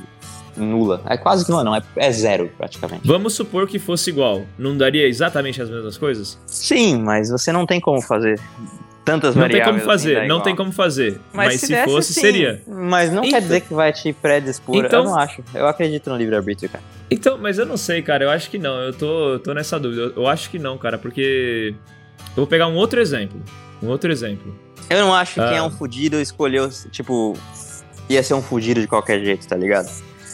[0.58, 1.02] nula.
[1.06, 3.08] É quase que não, não é, é zero praticamente.
[3.08, 4.44] Vamos supor que fosse igual.
[4.58, 6.38] Não daria exatamente as mesmas coisas?
[6.46, 8.40] Sim, mas você não tem como fazer
[9.10, 9.68] tantas não variáveis.
[9.68, 11.22] Não tem como fazer, assim, não tem como fazer.
[11.34, 12.22] Mas, mas se, se desse, fosse, sim.
[12.22, 12.62] seria.
[12.68, 14.76] Mas não então, quer dizer que vai te predispor.
[14.76, 15.44] Então, eu não acho.
[15.54, 16.84] Eu acredito no livre-arbítrio, cara.
[17.10, 18.24] Então, mas eu não sei, cara.
[18.24, 18.80] Eu acho que não.
[18.80, 20.02] Eu tô, tô nessa dúvida.
[20.04, 21.74] Eu, eu acho que não, cara, porque.
[22.30, 23.42] Eu vou pegar um outro exemplo.
[23.82, 24.56] Um outro exemplo.
[24.90, 25.64] Eu não acho que quem é ah.
[25.64, 27.38] um fudido escolheu, tipo,
[28.10, 29.90] ia ser um fudido de qualquer jeito, tá ligado?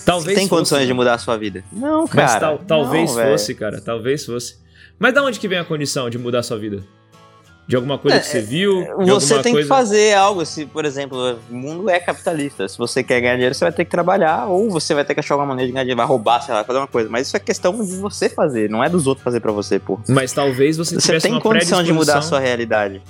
[0.06, 1.64] Talvez Você tem fosse, condições de mudar a sua vida.
[1.72, 2.28] Não, cara.
[2.28, 3.60] Mas tal, talvez não, fosse, véio.
[3.60, 3.82] cara.
[3.82, 4.58] Talvez fosse.
[5.00, 6.84] Mas da onde que vem a condição de mudar a sua vida?
[7.68, 8.86] De alguma coisa é, que você viu?
[9.06, 9.68] Você tem coisa...
[9.68, 10.46] que fazer algo.
[10.46, 12.68] Se, por exemplo, o mundo é capitalista.
[12.68, 15.20] Se você quer ganhar dinheiro, você vai ter que trabalhar, ou você vai ter que
[15.20, 17.10] achar alguma maneira de ganhar dinheiro, vai roubar, sei lá, fazer uma coisa.
[17.10, 20.00] Mas isso é questão de você fazer, não é dos outros fazer para você, pô.
[20.08, 23.02] Mas talvez você tivesse Você tem condição de mudar a sua realidade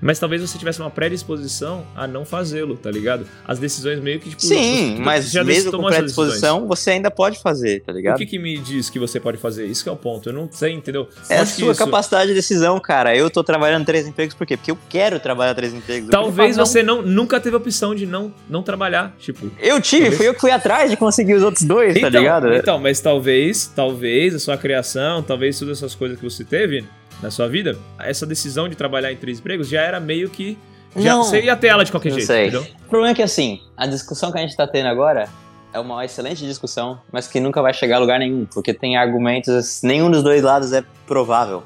[0.00, 3.26] mas talvez você tivesse uma predisposição a não fazê-lo, tá ligado?
[3.46, 4.42] As decisões meio que, tipo...
[4.42, 8.16] Sim, você, mas já mesmo com predisposição, você ainda pode fazer, tá ligado?
[8.16, 9.66] O que que me diz que você pode fazer?
[9.66, 11.08] Isso que é o ponto, eu não sei, entendeu?
[11.28, 11.84] É a sua isso...
[11.84, 13.16] capacidade de decisão, cara.
[13.16, 14.56] Eu tô trabalhando três empregos por quê?
[14.56, 16.10] Porque eu quero trabalhar três empregos.
[16.10, 17.02] Talvez você não...
[17.02, 17.10] não...
[17.10, 19.50] nunca teve a opção de não, não trabalhar, tipo...
[19.60, 20.16] Eu tive, talvez...
[20.16, 22.54] fui eu que fui atrás de conseguir os outros dois, tá então, tá ligado?
[22.54, 26.84] Então, mas talvez, talvez a sua criação, talvez todas essas coisas que você teve
[27.24, 30.58] na sua vida, essa decisão de trabalhar em três empregos já era meio que
[30.96, 32.48] já, não, você ia ter ela de qualquer jeito, sei.
[32.48, 32.62] entendeu?
[32.86, 35.28] O problema é que, assim, a discussão que a gente tá tendo agora
[35.72, 39.80] é uma excelente discussão, mas que nunca vai chegar a lugar nenhum, porque tem argumentos,
[39.82, 41.64] nenhum dos dois lados é provável.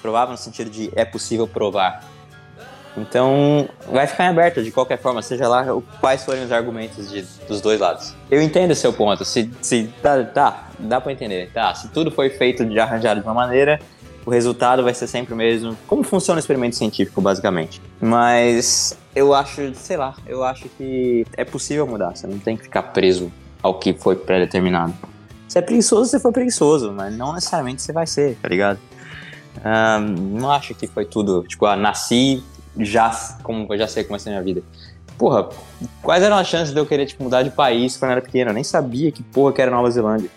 [0.00, 2.02] Provável no sentido de é possível provar.
[2.96, 5.66] Então, vai ficar em aberto de qualquer forma, seja lá
[6.00, 8.14] quais forem os argumentos de, dos dois lados.
[8.30, 12.10] Eu entendo o seu ponto, se, se tá, tá, dá pra entender, tá, se tudo
[12.10, 13.78] foi feito de arranjado de uma maneira,
[14.26, 15.78] o resultado vai ser sempre o mesmo.
[15.86, 17.80] Como funciona o experimento científico, basicamente.
[18.00, 22.16] Mas eu acho, sei lá, eu acho que é possível mudar.
[22.16, 24.92] Você não tem que ficar preso ao que foi pré-determinado.
[25.48, 28.80] Se é preguiçoso, você for preguiçoso, mas não necessariamente você vai ser, tá ligado?
[29.64, 32.42] Um, não acho que foi tudo, tipo, ah, nasci,
[32.76, 33.10] já,
[33.44, 34.62] como, já sei como ser a minha vida.
[35.16, 35.48] Porra,
[36.02, 38.50] quais eram as chances de eu querer tipo, mudar de país quando eu era pequeno?
[38.50, 40.28] Eu nem sabia que porra que era Nova Zelândia.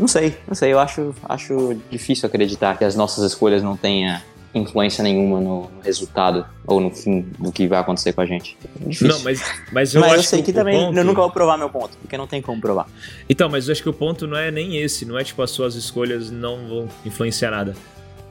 [0.00, 0.72] Não sei, não sei.
[0.72, 4.18] Eu acho, acho difícil acreditar que as nossas escolhas não tenham
[4.54, 8.56] influência nenhuma no, resultado ou no fim do que vai acontecer com a gente.
[8.80, 9.08] Difícil.
[9.08, 10.98] Não, mas, mas eu mas acho eu sei que, que também ponto...
[10.98, 12.88] eu nunca vou provar meu ponto, porque não tem como provar.
[13.28, 15.50] Então, mas eu acho que o ponto não é nem esse, não é tipo as
[15.50, 17.76] suas escolhas não vão influenciar nada.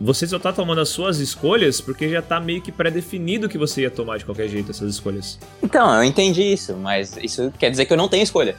[0.02, 3.82] você só tá tomando as suas escolhas porque já tá meio que pré-definido que você
[3.82, 5.40] ia tomar de qualquer jeito essas escolhas.
[5.64, 8.56] Então, eu entendi isso, mas isso quer dizer que eu não tenho escolha.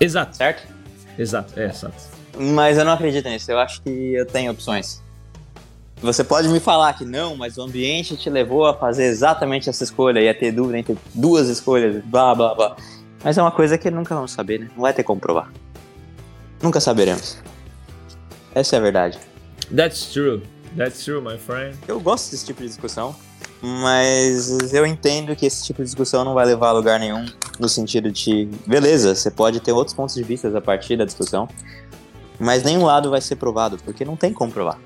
[0.00, 0.36] Exato.
[0.36, 0.66] Certo?
[1.18, 2.15] Exato, é, exato.
[2.38, 5.02] Mas eu não acredito nisso, eu acho que eu tenho opções.
[6.02, 9.82] Você pode me falar que não, mas o ambiente te levou a fazer exatamente essa
[9.82, 12.76] escolha, ia ter dúvida entre duas escolhas, blá blá blá.
[13.24, 14.68] Mas é uma coisa que nunca vamos saber, né?
[14.74, 15.50] Não vai ter como provar.
[16.62, 17.38] Nunca saberemos.
[18.54, 19.18] Essa é a verdade.
[19.74, 20.42] That's true.
[20.76, 21.76] That's true, my friend.
[21.88, 23.16] Eu gosto desse tipo de discussão,
[23.62, 27.24] mas eu entendo que esse tipo de discussão não vai levar a lugar nenhum,
[27.58, 31.48] no sentido de, beleza, você pode ter outros pontos de vista a partir da discussão,
[32.38, 34.78] mas nenhum lado vai ser provado, porque não tem como provar.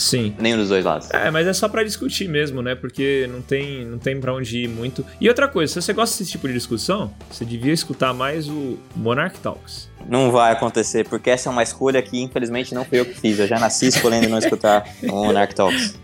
[0.00, 0.34] Sim.
[0.38, 1.10] Nenhum dos dois lados.
[1.10, 2.74] É, mas é só para discutir mesmo, né?
[2.74, 5.04] Porque não tem, não tem pra onde ir muito.
[5.20, 8.78] E outra coisa, se você gosta desse tipo de discussão, você devia escutar mais o
[8.96, 9.90] Monarch Talks.
[10.08, 13.38] Não vai acontecer, porque essa é uma escolha que infelizmente não fui eu que fiz.
[13.38, 15.98] Eu já nasci escolhendo não escutar o Monarch Talks.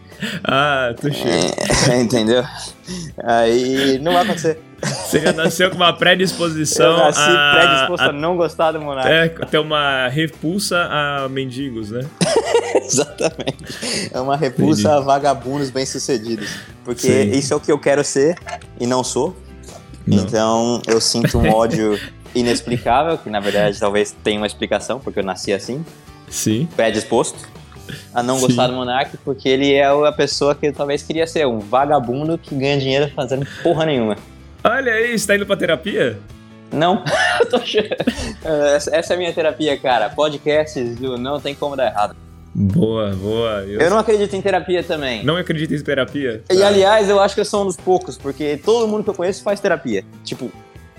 [0.45, 1.51] Ah, tô cheio.
[1.91, 2.45] É, entendeu?
[3.25, 4.59] Aí não vai acontecer.
[4.83, 8.81] Você já nasceu com uma predisposição Eu nasci a, predisposto a, a, não gostar do
[8.81, 9.09] Monark.
[9.09, 12.07] é, ter uma repulsa a mendigos, né?
[12.77, 14.11] Exatamente.
[14.13, 14.97] É uma repulsa Entendi.
[14.97, 16.51] a vagabundos bem-sucedidos.
[16.85, 17.31] Porque Sim.
[17.31, 18.37] isso é o que eu quero ser
[18.79, 19.37] e não sou.
[20.07, 20.19] Não.
[20.19, 21.99] Então eu sinto um ódio
[22.35, 25.85] inexplicável, que na verdade talvez tenha uma explicação, porque eu nasci assim,
[26.29, 26.69] Sim.
[26.77, 27.49] predisposto
[28.13, 28.47] a não Sim.
[28.47, 32.37] gostar do Monark, porque ele é a pessoa que eu talvez queria ser, um vagabundo
[32.37, 34.17] que ganha dinheiro fazendo porra nenhuma.
[34.69, 36.19] Olha aí, você tá indo pra terapia?
[36.73, 37.05] Não,
[37.65, 37.97] che-
[38.93, 40.11] essa é a minha terapia, cara.
[40.11, 42.17] Podcasts do não tem como dar errado.
[42.55, 43.63] Boa, boa.
[43.65, 45.23] Eu, Eu não acredito em terapia também.
[45.25, 46.43] não acredito em terapia.
[46.51, 49.15] E aliás, eu acho que eu sou um dos poucos, porque todo mundo que eu
[49.15, 50.05] conheço faz terapia.
[50.25, 50.51] Tipo,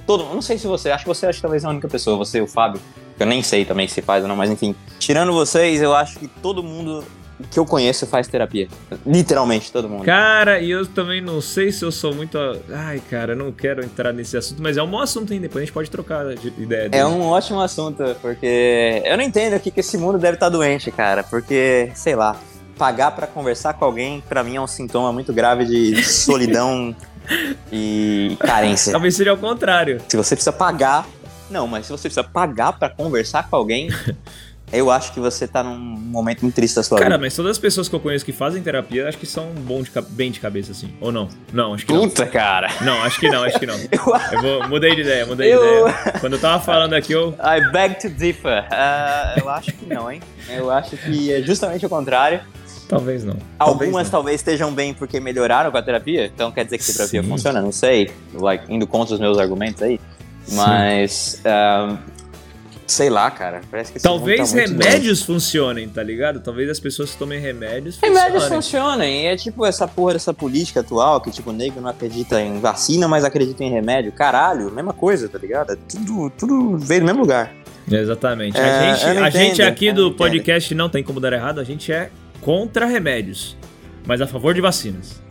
[0.06, 2.16] todo Não sei se você, acho que você acho que talvez é a única pessoa,
[2.16, 2.80] você o Fábio.
[3.20, 4.76] Eu nem sei também se faz ou não, mas enfim.
[5.00, 7.04] Tirando vocês, eu acho que todo mundo
[7.52, 8.68] que eu conheço faz terapia.
[9.06, 10.04] Literalmente todo mundo.
[10.04, 12.38] Cara, e eu também não sei se eu sou muito.
[12.74, 15.44] Ai, cara, eu não quero entrar nesse assunto, mas é um bom assunto ainda.
[15.44, 16.86] Depois a gente pode trocar de ideia.
[16.86, 17.04] É dele.
[17.04, 20.90] um ótimo assunto, porque eu não entendo o que, que esse mundo deve estar doente,
[20.92, 21.24] cara.
[21.24, 22.36] Porque, sei lá,
[22.78, 26.96] pagar pra conversar com alguém, pra mim é um sintoma muito grave de solidão
[27.72, 28.92] e carência.
[28.92, 30.02] Talvez seja ao contrário.
[30.08, 31.06] Se você precisa pagar.
[31.50, 33.90] Não, mas se você precisa pagar pra conversar com alguém,
[34.72, 37.20] eu acho que você tá num momento muito triste da sua Cara, vida.
[37.20, 39.90] mas todas as pessoas que eu conheço que fazem terapia, acho que são bom de,
[40.10, 40.94] bem de cabeça, assim.
[41.00, 41.30] Ou não?
[41.54, 42.02] Não, acho que não.
[42.08, 42.70] Puta, cara.
[42.82, 43.76] Não, acho que não, acho que não.
[43.92, 46.14] Eu, Eu vou, mudei de ideia, mudei Eu- de ideia.
[46.20, 47.34] Quando eu tava falando aqui, eu.
[47.40, 48.66] I beg to differ.
[48.72, 50.22] Ah, eu acho que não, hein?
[50.50, 52.42] Eu acho que é justamente o contrário.
[52.90, 53.36] Talvez não.
[53.58, 54.12] Talvez Algumas não.
[54.12, 57.28] talvez estejam bem porque melhoraram com a terapia, então quer dizer que a terapia Sim.
[57.30, 60.00] funciona, não sei, like, indo contra os meus argumentos aí.
[60.54, 61.98] Mas, ah,
[62.88, 66.40] sei lá, cara, parece que esse Talvez tá remédios funcionem, tá ligado?
[66.40, 69.24] Talvez as pessoas que tomem remédios Remédios funcionem.
[69.24, 72.60] e é tipo essa porra dessa política atual, que tipo, o nego não acredita em
[72.60, 74.12] vacina, mas acredita em remédio.
[74.14, 75.74] Caralho, mesma coisa, tá ligado?
[75.74, 77.52] É Tudo, tudo veio do mesmo lugar.
[77.92, 78.58] Exatamente.
[78.58, 81.92] É, a gente, a gente aqui do podcast não tem como dar errado, a gente
[81.92, 82.10] é
[82.42, 83.58] contra remédios,
[84.06, 85.22] mas a favor de vacinas.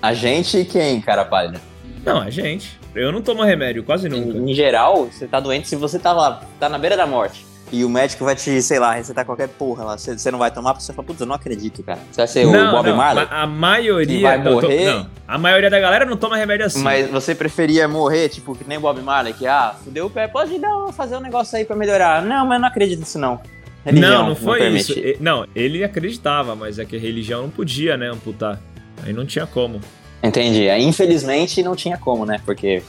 [0.00, 1.60] A gente e quem, cara pálida?
[2.04, 2.78] Não, a gente.
[2.94, 4.38] Eu não tomo remédio, quase nunca.
[4.38, 7.44] Em, em geral, você tá doente se você tá lá, tá na beira da morte.
[7.72, 9.98] E o médico vai te, sei lá, recetar qualquer porra lá.
[9.98, 11.98] Você, não vai tomar porque você fala, putz, eu não acredito, cara.
[12.12, 13.24] Você vai ser não, o Bob não, Marley?
[13.26, 14.28] ma- A maioria.
[14.28, 14.84] Vai não, tô- morrer?
[14.92, 16.82] não, a maioria da galera não toma remédio assim.
[16.82, 20.28] Mas você preferia morrer, tipo, que nem o Bob Marley, que, ah, fudeu o pé,
[20.28, 22.22] pode dar, fazer um negócio aí pra melhorar.
[22.22, 23.40] Não, mas eu não acredito nisso, não.
[23.84, 24.92] Religião não, não foi permite.
[25.12, 25.16] isso.
[25.22, 28.60] Não, ele acreditava, mas é que a religião não podia, né, amputar.
[29.02, 29.80] Aí não tinha como.
[30.24, 30.68] Entendi.
[30.78, 32.40] Infelizmente, não tinha como, né?
[32.44, 32.82] Porque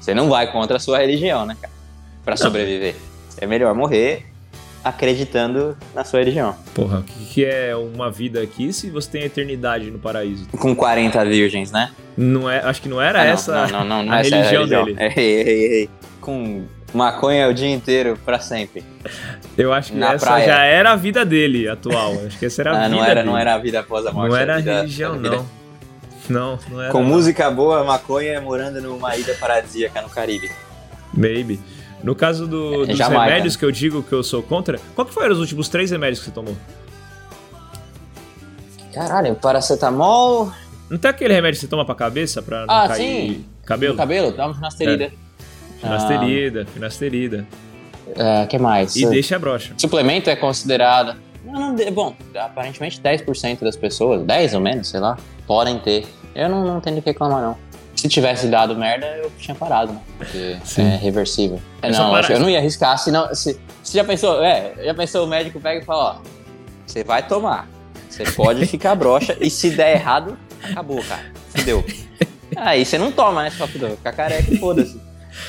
[0.00, 1.72] você não vai contra a sua religião, né, cara?
[2.24, 2.94] Pra sobreviver.
[3.38, 4.24] É melhor morrer
[4.84, 6.54] acreditando na sua religião.
[6.72, 10.46] Porra, o que, que é uma vida aqui se você tem a eternidade no paraíso?
[10.58, 11.90] Com 40 virgens, né?
[12.16, 14.38] Não é, acho que não era Ah, não, essa não, não, não, a essa é
[14.38, 14.96] religião dele.
[14.98, 15.90] Errei, errei, errei.
[16.20, 18.84] Com maconha o dia inteiro, pra sempre.
[19.58, 20.46] Eu acho que Na essa praia.
[20.46, 22.12] já era a vida dele atual.
[22.24, 23.26] Acho que essa era a Ah, vida não era, dele.
[23.26, 24.30] não era a vida após a morte.
[24.30, 25.46] Não era a vida- religião, a não.
[26.28, 26.92] Não, não era.
[26.92, 27.08] Com não.
[27.08, 30.50] música boa, maconha morando numa ilha paradisíaca no Caribe.
[31.14, 31.60] Maybe.
[32.02, 33.24] No caso do- É dos Jamaica.
[33.24, 36.18] remédios que eu digo que eu sou contra, qual que foram os últimos três remédios
[36.20, 36.56] que você tomou?
[38.92, 40.50] Caralho, paracetamol.
[40.88, 43.00] Não tem aquele remédio que você toma pra cabeça pra não Ah, cair
[43.32, 43.44] sim.
[43.64, 43.92] cabelo?
[43.94, 44.32] No cabelo?
[44.32, 45.12] Dá uma finasterida.
[45.80, 47.46] Finasterida, finasterida.
[48.44, 48.94] O que mais?
[48.96, 49.74] E deixa a brocha.
[49.76, 51.16] Suplemento é considerado.
[51.92, 55.16] Bom, aparentemente 10% das pessoas, 10 ou menos, sei lá,
[55.46, 56.06] podem ter.
[56.34, 57.56] Eu não, não tenho o que reclamar, não.
[57.94, 60.00] Se tivesse dado merda, eu tinha parado, né?
[60.18, 60.82] Porque Sim.
[60.82, 61.60] é reversível.
[61.80, 62.30] É só não, parar.
[62.30, 63.34] eu não ia arriscar, senão.
[63.34, 66.16] Se, se já pensou, é, já pensou, o médico pega e fala, ó,
[66.86, 67.66] você vai tomar.
[68.10, 71.32] Você pode ficar broxa e se der errado, acabou, cara.
[71.54, 71.84] Fudeu.
[72.54, 73.50] Aí você não toma, né?
[73.50, 75.00] Você fala, fudeu, ficar careca e foda-se.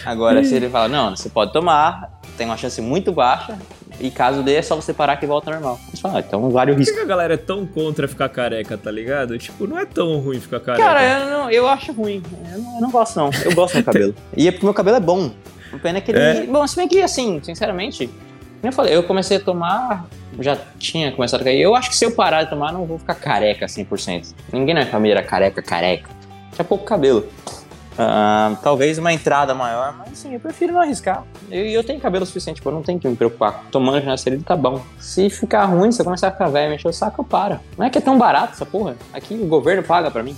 [0.05, 3.57] Agora, se ele fala, não, você pode tomar, tem uma chance muito baixa,
[3.99, 5.79] e caso dê, é só você parar que volta normal.
[5.89, 6.93] Você fala, ah, então vale o risco.
[6.93, 9.37] Por que a galera é tão contra ficar careca, tá ligado?
[9.37, 10.83] Tipo, não é tão ruim ficar careca.
[10.83, 12.21] Cara, eu, não, eu acho ruim.
[12.53, 13.29] Eu não, eu não gosto, não.
[13.43, 14.15] Eu gosto do meu cabelo.
[14.35, 15.31] e é porque meu cabelo é bom.
[15.73, 16.19] O pena é que ele.
[16.19, 16.45] É.
[16.45, 18.09] Bom, se bem que, assim, sinceramente,
[18.63, 20.07] eu falei, eu comecei a tomar,
[20.39, 21.61] já tinha começado a cair.
[21.61, 24.33] Eu acho que se eu parar de tomar, não vou ficar careca 100%.
[24.51, 26.09] Ninguém na minha família era careca, careca.
[26.53, 27.27] Tinha pouco cabelo.
[27.97, 31.23] Uh, talvez uma entrada maior, mas sim, eu prefiro não arriscar.
[31.49, 33.65] E eu, eu, tenho cabelo suficiente, eu não tenho que me preocupar.
[33.71, 34.81] Tomando finasterida tá bom.
[34.99, 37.59] Se ficar ruim, se eu começar a ficar velho, mexer o saco, eu paro.
[37.75, 38.95] Não é que é tão barato essa porra.
[39.11, 40.35] Aqui o governo paga pra mim.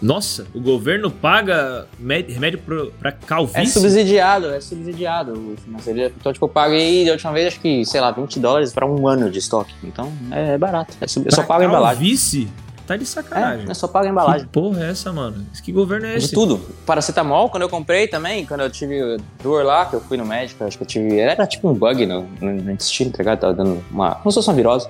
[0.00, 2.60] Nossa, o governo paga remédio
[3.00, 3.62] pra calvície?
[3.62, 5.56] É subsidiado, é subsidiado.
[5.66, 9.08] Então, tipo, eu paguei da última vez, acho que, sei lá, 20 dólares pra um
[9.08, 9.74] ano de estoque.
[9.82, 10.94] Então, é, é barato.
[11.00, 11.26] É sub...
[11.26, 11.96] Eu só pago a embalagem.
[11.96, 12.48] Calvície?
[12.88, 13.70] Tá de sacanagem.
[13.70, 14.46] É, só pago a embalagem.
[14.46, 15.46] Que porra é essa, mano?
[15.62, 16.28] Que governo é esse?
[16.28, 16.58] De tudo.
[16.86, 20.64] Paracetamol, quando eu comprei também, quando eu tive dor lá, que eu fui no médico,
[20.64, 21.18] acho que eu tive.
[21.18, 23.40] Era tipo um bug no, no, no intestino, tá ligado?
[23.40, 24.14] Tava dando uma.
[24.14, 24.88] Como se fosse uma virose.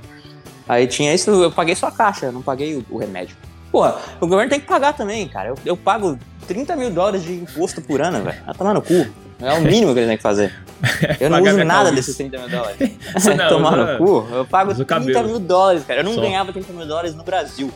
[0.69, 3.37] Aí tinha isso, eu paguei só a caixa, não paguei o, o remédio.
[3.73, 5.49] Porra, o governo tem que pagar também, cara.
[5.49, 8.45] Eu, eu pago 30 mil dólares de imposto por ano, velho.
[8.47, 9.09] Vai tomar no cu.
[9.41, 10.53] É o mínimo que eles têm que fazer.
[11.21, 12.77] Eu não uso nada desses 30 mil dólares.
[13.37, 16.01] Não, Tomar no cu, eu pago 30 mil dólares, cara.
[16.01, 16.21] Eu não Só.
[16.21, 17.73] ganhava 30 mil dólares no Brasil.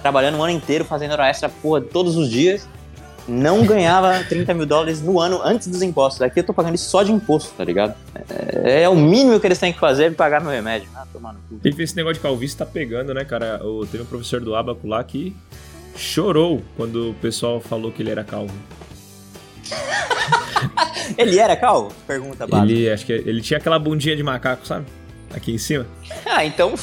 [0.00, 2.68] Trabalhando o ano inteiro, fazendo hora extra, porra, todos os dias.
[3.26, 6.22] Não ganhava 30 mil dólares no ano antes dos impostos.
[6.22, 7.94] Aqui eu tô pagando isso só de imposto, tá ligado?
[8.64, 10.88] É, é o mínimo que eles têm que fazer pra pagar meu remédio.
[10.94, 11.82] Ah, tomar no cu.
[11.82, 13.60] esse negócio de calvície tá pegando, né, cara?
[13.90, 15.34] Teve um professor do Abaco lá que
[15.96, 18.54] chorou quando o pessoal falou que ele era calvo.
[21.16, 21.92] ele era calvo?
[22.06, 22.72] Pergunta básica.
[22.72, 24.86] Ele, acho que ele tinha aquela bundinha de macaco, sabe?
[25.34, 25.86] Aqui em cima.
[26.26, 26.74] ah, então,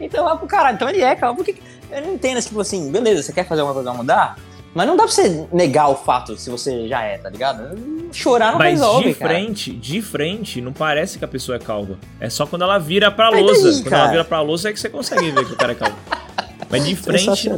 [0.00, 0.74] então vai pro caralho.
[0.74, 1.36] Então ele é calvo.
[1.36, 1.56] Porque
[1.90, 4.36] eu não entendo, tipo assim, beleza, você quer fazer uma coisa mudar?
[4.72, 7.76] Mas não dá pra você negar o fato se você já é, tá ligado?
[8.12, 9.82] Chorar não Mas resolve, de frente, cara.
[9.82, 11.98] de frente, não parece que a pessoa é calva.
[12.20, 13.72] É só quando ela vira pra lousa.
[13.72, 15.74] Daí, quando ela vira pra lousa é que você consegue ver que o cara é
[15.74, 15.96] calvo.
[16.70, 17.50] Mas de frente,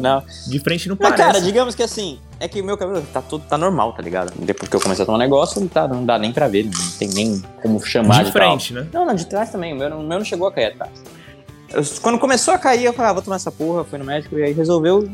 [0.49, 1.23] de frente não parece.
[1.23, 4.03] Mas, cara, digamos que assim, é que o meu cabelo tá tudo tá normal, tá
[4.03, 4.33] ligado?
[4.37, 6.65] Depois que eu comecei a tomar um negócio, não, tá, não dá nem pra ver,
[6.65, 8.83] não tem nem como chamar de, de frente, tal.
[8.83, 8.89] né?
[8.93, 9.73] Não, não, de trás também.
[9.73, 10.91] O meu, o meu não chegou a cair atrás.
[11.71, 14.37] Eu, quando começou a cair, eu falei, ah, vou tomar essa porra, fui no médico
[14.37, 15.09] e aí resolveu.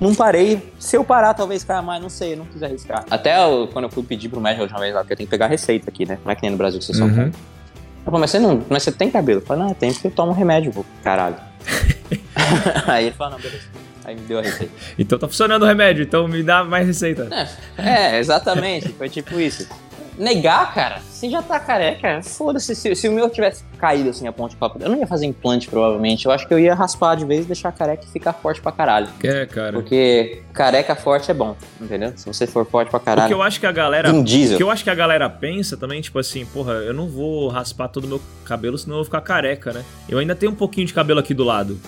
[0.00, 0.62] Não parei.
[0.78, 3.04] Se eu parar, talvez caia mais, não sei, não quis arriscar.
[3.10, 5.26] Até eu, quando eu fui pedir pro médico a última vez lá, porque eu tenho
[5.26, 6.16] que pegar receita aqui, né?
[6.24, 7.26] Não é que nem no Brasil que você só uhum.
[7.26, 9.40] Eu falei, mas você não, mas você tem cabelo?
[9.40, 10.84] Eu falei, não, tem porque eu tomo remédio, pô.
[11.02, 11.36] Caralho.
[12.86, 13.87] aí ele falou, não, beleza.
[14.08, 14.72] Aí me deu a receita.
[14.98, 17.28] então tá funcionando o remédio, então me dá mais receita.
[17.76, 18.88] É, é exatamente.
[18.94, 19.68] Foi tipo isso.
[20.16, 22.74] Negar, cara, você já tá careca, foda-se.
[22.74, 24.72] Se, se, o meu tivesse caído assim a ponte pra.
[24.80, 26.24] Eu não ia fazer implante, provavelmente.
[26.24, 29.08] Eu acho que eu ia raspar de vez, deixar careca e ficar forte pra caralho.
[29.22, 29.72] É, cara.
[29.74, 32.14] Porque careca forte é bom, entendeu?
[32.16, 33.26] Se você for forte pra caralho.
[33.26, 34.10] O que eu acho que a galera.
[34.10, 34.54] Um diesel.
[34.54, 37.48] O que eu acho que a galera pensa também, tipo assim, porra, eu não vou
[37.48, 39.84] raspar todo o meu cabelo, senão eu vou ficar careca, né?
[40.08, 41.78] Eu ainda tenho um pouquinho de cabelo aqui do lado.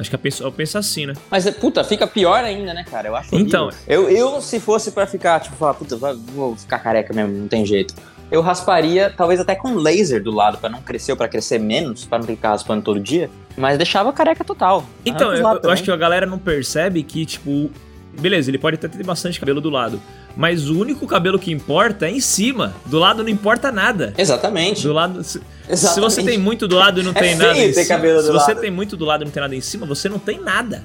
[0.00, 1.12] Acho que a pessoa pensa assim, né?
[1.30, 3.08] Mas, puta, fica pior ainda, né, cara?
[3.08, 3.68] Eu acho Então.
[3.86, 7.66] Eu, eu, se fosse para ficar, tipo, falar, puta, vou ficar careca mesmo, não tem
[7.66, 7.94] jeito.
[8.30, 12.06] Eu rasparia, talvez até com laser do lado, para não crescer ou pra crescer menos,
[12.06, 13.28] para não ter que ficar raspando todo dia.
[13.58, 14.86] Mas deixava careca total.
[15.04, 17.70] Então, eu, eu acho que a galera não percebe que, tipo,
[18.18, 20.00] beleza, ele pode até ter bastante cabelo do lado.
[20.36, 22.74] Mas o único cabelo que importa é em cima.
[22.86, 24.14] Do lado não importa nada.
[24.16, 24.82] Exatamente.
[24.82, 25.20] Do lado.
[25.20, 25.76] Exatamente.
[25.76, 28.22] Se você tem muito do lado e não é tem nada em cima.
[28.22, 30.40] Se você tem muito do lado e não tem nada em cima, você não tem
[30.40, 30.84] nada.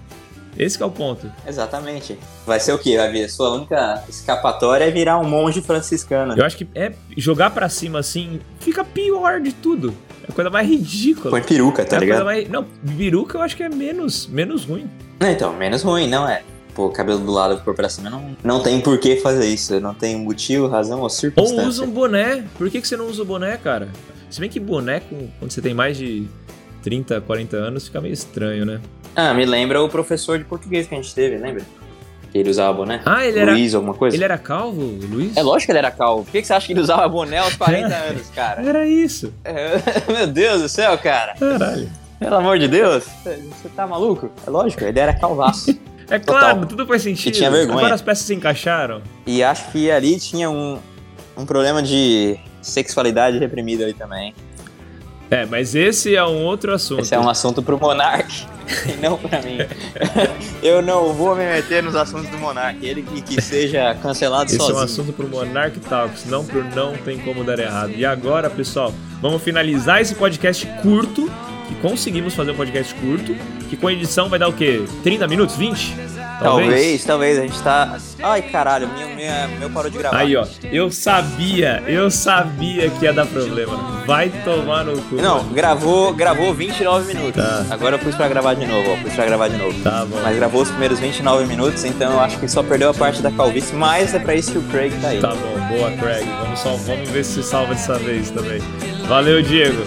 [0.57, 1.29] Esse é o ponto.
[1.45, 2.17] Exatamente.
[2.45, 2.97] Vai ser o quê?
[2.97, 3.29] Vai vir?
[3.29, 6.33] Sua única escapatória é virar um monge franciscano.
[6.37, 9.93] Eu acho que é jogar para cima assim fica pior de tudo.
[10.23, 11.29] É a coisa mais ridícula.
[11.29, 12.25] Põe peruca, tá é ligado?
[12.25, 12.49] Mais...
[12.49, 12.63] Não,
[12.97, 14.89] peruca eu acho que é menos, menos ruim.
[15.19, 16.41] Não, então, menos ruim, não é.
[16.75, 19.79] Pô, cabelo do lado por pra cima não, não tem por que fazer isso.
[19.79, 21.63] Não tem motivo, razão ou circunstância.
[21.63, 22.43] Ou usa um boné.
[22.57, 23.87] Por que, que você não usa o boné, cara?
[24.29, 26.27] Se bem que boneco, quando você tem mais de
[26.83, 28.81] 30, 40 anos, fica meio estranho, né?
[29.15, 31.63] Ah, me lembra o professor de português que a gente teve, lembra?
[32.29, 33.01] Que ele usava boné.
[33.05, 33.77] Ah, ele Luiz, era.
[33.77, 34.17] alguma coisa?
[34.17, 35.37] Ele era calvo, Luiz?
[35.37, 36.25] É lógico que ele era calvo.
[36.25, 38.61] Por que, que você acha que ele usava boné aos 40 anos, cara?
[38.61, 39.33] Era isso.
[39.45, 39.77] É,
[40.11, 41.35] meu Deus do céu, cara.
[41.39, 41.89] Caralho.
[42.19, 43.05] Pelo amor de Deus.
[43.23, 44.29] Você tá maluco?
[44.45, 45.77] É lógico, ele era calvaço.
[46.09, 46.65] É claro, Total.
[46.65, 47.33] tudo faz sentido.
[47.33, 47.79] E tinha vergonha.
[47.79, 49.01] Agora as peças se encaixaram.
[49.25, 50.79] E acho que ali tinha um,
[51.37, 54.33] um problema de sexualidade reprimida ali também.
[55.29, 57.01] É, mas esse é um outro assunto.
[57.01, 58.45] Esse é um assunto pro Monark
[58.87, 59.57] e não pra mim.
[60.61, 62.85] Eu não vou me meter nos assuntos do Monark.
[62.85, 64.71] Ele que, que seja cancelado esse sozinho.
[64.71, 67.93] Esse é um assunto pro Monark Talks, não pro Não Tem Como Dar Errado.
[67.95, 71.29] E agora, pessoal, vamos finalizar esse podcast curto,
[71.75, 73.35] que conseguimos fazer um podcast curto,
[73.69, 74.83] que com edição vai dar o quê?
[75.03, 75.55] 30 minutos?
[75.55, 75.95] 20?
[76.39, 77.39] Talvez, talvez, talvez.
[77.39, 77.97] A gente tá.
[78.21, 80.17] Ai, caralho, meu, minha, meu parou de gravar.
[80.17, 80.45] Aí, ó.
[80.63, 84.03] Eu sabia, eu sabia que ia dar problema.
[84.05, 85.15] Vai tomar no cu.
[85.15, 87.41] Não, gravou, gravou 29 minutos.
[87.41, 87.65] Tá.
[87.69, 88.97] Agora eu pus pra gravar de novo, ó.
[88.97, 89.81] Pus pra gravar de novo.
[89.81, 90.19] Tá bom.
[90.21, 93.31] Mas gravou os primeiros 29 minutos, então eu acho que só perdeu a parte da
[93.31, 95.21] calvície, mas é pra isso que o Craig tá aí.
[95.21, 96.25] Tá bom, boa, Craig.
[96.41, 98.61] Vamos, só, vamos ver se salva dessa vez também.
[99.07, 99.81] Valeu, Diego.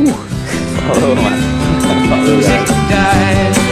[0.00, 0.29] Uh.
[0.92, 1.36] Falou, mano.
[2.08, 3.69] Falou, He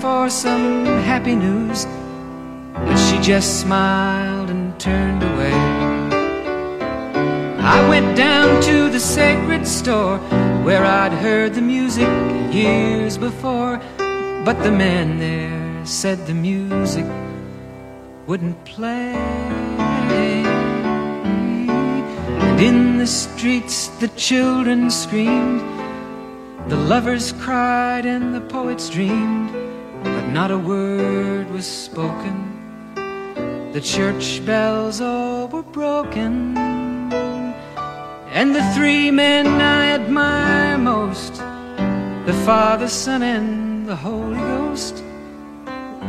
[0.00, 1.86] for some happy news
[2.72, 5.52] But she just smiled and turned away.
[7.76, 10.18] I went down to the sacred store
[10.64, 12.08] Where I'd heard the music
[12.50, 13.78] years before
[14.44, 17.06] But the man there said the music
[18.26, 19.14] wouldn't play.
[22.46, 25.60] And in the streets the children screamed
[26.68, 29.50] the lovers cried and the poets dreamed,
[30.02, 32.36] but not a word was spoken.
[33.72, 36.56] The church bells all were broken.
[38.32, 41.34] And the three men I admire most,
[42.26, 45.04] the Father, Son, and the Holy Ghost,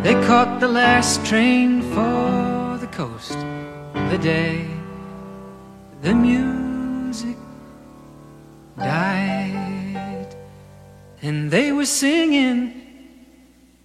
[0.03, 3.37] they caught the last train for the coast
[4.09, 4.67] the day
[6.01, 7.37] the music
[8.77, 10.35] died
[11.21, 12.80] and they were singing